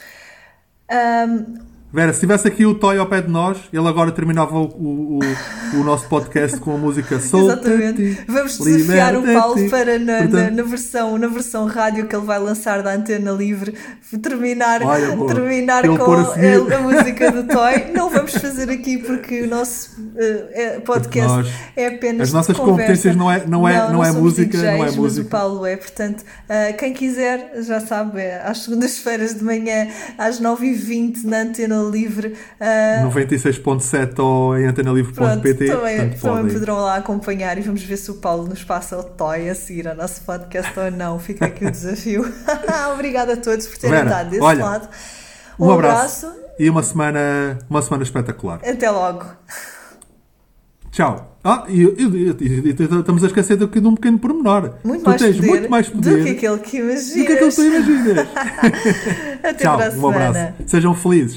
Um, 0.89 1.59
Vera, 1.93 2.13
se 2.13 2.21
tivesse 2.21 2.47
aqui 2.47 2.65
o 2.65 2.73
Toy 2.73 2.99
ao 2.99 3.07
pé 3.07 3.21
de 3.21 3.29
nós, 3.29 3.59
ele 3.73 3.89
agora 3.89 4.13
terminava 4.13 4.57
o, 4.57 4.65
o, 4.65 5.19
o, 5.19 5.81
o 5.81 5.83
nosso 5.83 6.07
podcast 6.07 6.61
com 6.61 6.73
a 6.75 6.79
música 6.79 7.19
Solta. 7.21 7.55
Exatamente. 7.55 8.25
Vamos 8.29 8.59
desafiar 8.59 9.17
o 9.17 9.23
Paulo 9.25 9.69
para 9.69 9.99
na, 9.99 10.19
Portanto, 10.19 10.33
na, 10.33 10.51
na, 10.53 10.63
versão, 10.63 11.19
na 11.19 11.27
versão 11.27 11.67
rádio 11.67 12.07
que 12.07 12.15
ele 12.15 12.25
vai 12.25 12.39
lançar 12.39 12.81
da 12.81 12.93
Antena 12.93 13.33
Livre 13.33 13.75
terminar, 14.23 14.85
olha, 14.85 15.17
terminar 15.27 15.83
com 15.83 16.13
a, 16.13 16.77
a, 16.77 16.81
música 16.81 17.33
do 17.33 17.45
Toy. 17.49 17.93
Não 17.93 18.09
vamos 18.09 18.35
fazer 18.35 18.71
aqui 18.71 18.99
porque 18.99 19.43
o 19.43 19.49
nosso 19.49 19.91
uh, 20.01 20.81
podcast 20.83 21.29
nós, 21.29 21.49
é 21.75 21.87
apenas. 21.89 22.29
As 22.29 22.33
nossas 22.33 22.57
competências 22.57 23.17
não 23.17 23.31
é, 23.31 23.45
não 23.45 23.67
é, 23.67 23.77
não, 23.79 23.93
não, 23.95 24.05
é 24.05 24.13
música, 24.13 24.57
DJs, 24.57 24.63
não 24.63 24.85
é 24.85 24.91
música. 24.93 25.03
Mas 25.03 25.19
o 25.19 25.25
Paulo 25.25 25.67
é, 25.67 25.77
portanto, 25.77 26.21
uh, 26.21 26.77
quem 26.79 26.93
quiser, 26.93 27.53
já 27.63 27.81
sabe, 27.81 28.21
é 28.21 28.43
às 28.45 28.59
segundas-feiras 28.59 29.35
de 29.35 29.43
manhã, 29.43 29.89
às 30.17 30.41
9h20 30.41 31.25
na 31.25 31.41
Antena 31.43 31.80
Livre. 31.89 32.35
Uh, 32.61 33.09
96.7 33.09 34.19
ou 34.19 34.59
em 34.59 34.67
antenalivre.pt. 34.67 35.67
Também, 35.67 36.11
também 36.11 36.53
poderão 36.53 36.81
lá 36.81 36.97
acompanhar 36.97 37.57
e 37.59 37.61
vamos 37.61 37.83
ver 37.83 37.97
se 37.97 38.11
o 38.11 38.15
Paulo 38.15 38.49
nos 38.49 38.65
passa 38.65 38.99
o 38.99 39.03
toy 39.03 39.49
a 39.49 39.55
seguir 39.55 39.89
ao 39.89 39.95
nosso 39.95 40.23
podcast 40.23 40.79
ou 40.79 40.91
não. 40.91 41.19
Fica 41.19 41.47
aqui 41.47 41.65
o 41.65 41.71
desafio. 41.73 42.25
Obrigada 42.93 43.35
a 43.35 43.37
todos 43.37 43.67
por 43.67 43.79
terem 43.79 43.97
Vera, 43.97 44.11
dado 44.11 44.31
desse 44.31 44.43
olha, 44.43 44.65
lado. 44.65 44.89
Um, 45.59 45.67
um 45.67 45.71
abraço, 45.71 46.27
abraço, 46.27 46.43
e 46.59 46.69
uma 46.69 46.83
semana, 46.83 47.59
uma 47.69 47.83
semana 47.83 48.03
espetacular. 48.03 48.61
Até 48.65 48.91
logo. 48.91 49.25
Tchau. 50.91 51.31
Ah, 51.43 51.65
e, 51.69 51.83
e, 51.83 51.85
e, 51.85 52.71
estamos 52.71 53.25
a 53.25 53.27
esquecer 53.29 53.57
de, 53.57 53.67
de 53.67 53.87
um 53.87 53.95
pequeno 53.95 54.19
pormenor. 54.19 54.75
Muito 54.85 55.03
tu 55.03 55.09
mais 55.09 55.23
tens 55.23 55.37
poder 55.37 55.49
muito 55.49 55.71
mais 55.71 55.89
poder 55.89 56.19
do 56.19 56.25
que 56.25 56.31
aquele 56.31 56.59
que 56.59 56.77
imaginas. 56.77 57.09
Do 57.09 57.15
que 57.15 57.33
aquele 57.33 57.51
que 57.51 57.57
tu 57.57 57.63
imaginas. 57.63 58.29
Até 59.43 59.55
Tchau, 59.55 59.79
para 59.79 59.95
a 59.95 59.97
um 59.97 60.09
abraço. 60.09 60.55
Sejam 60.67 60.95
felizes. 60.95 61.37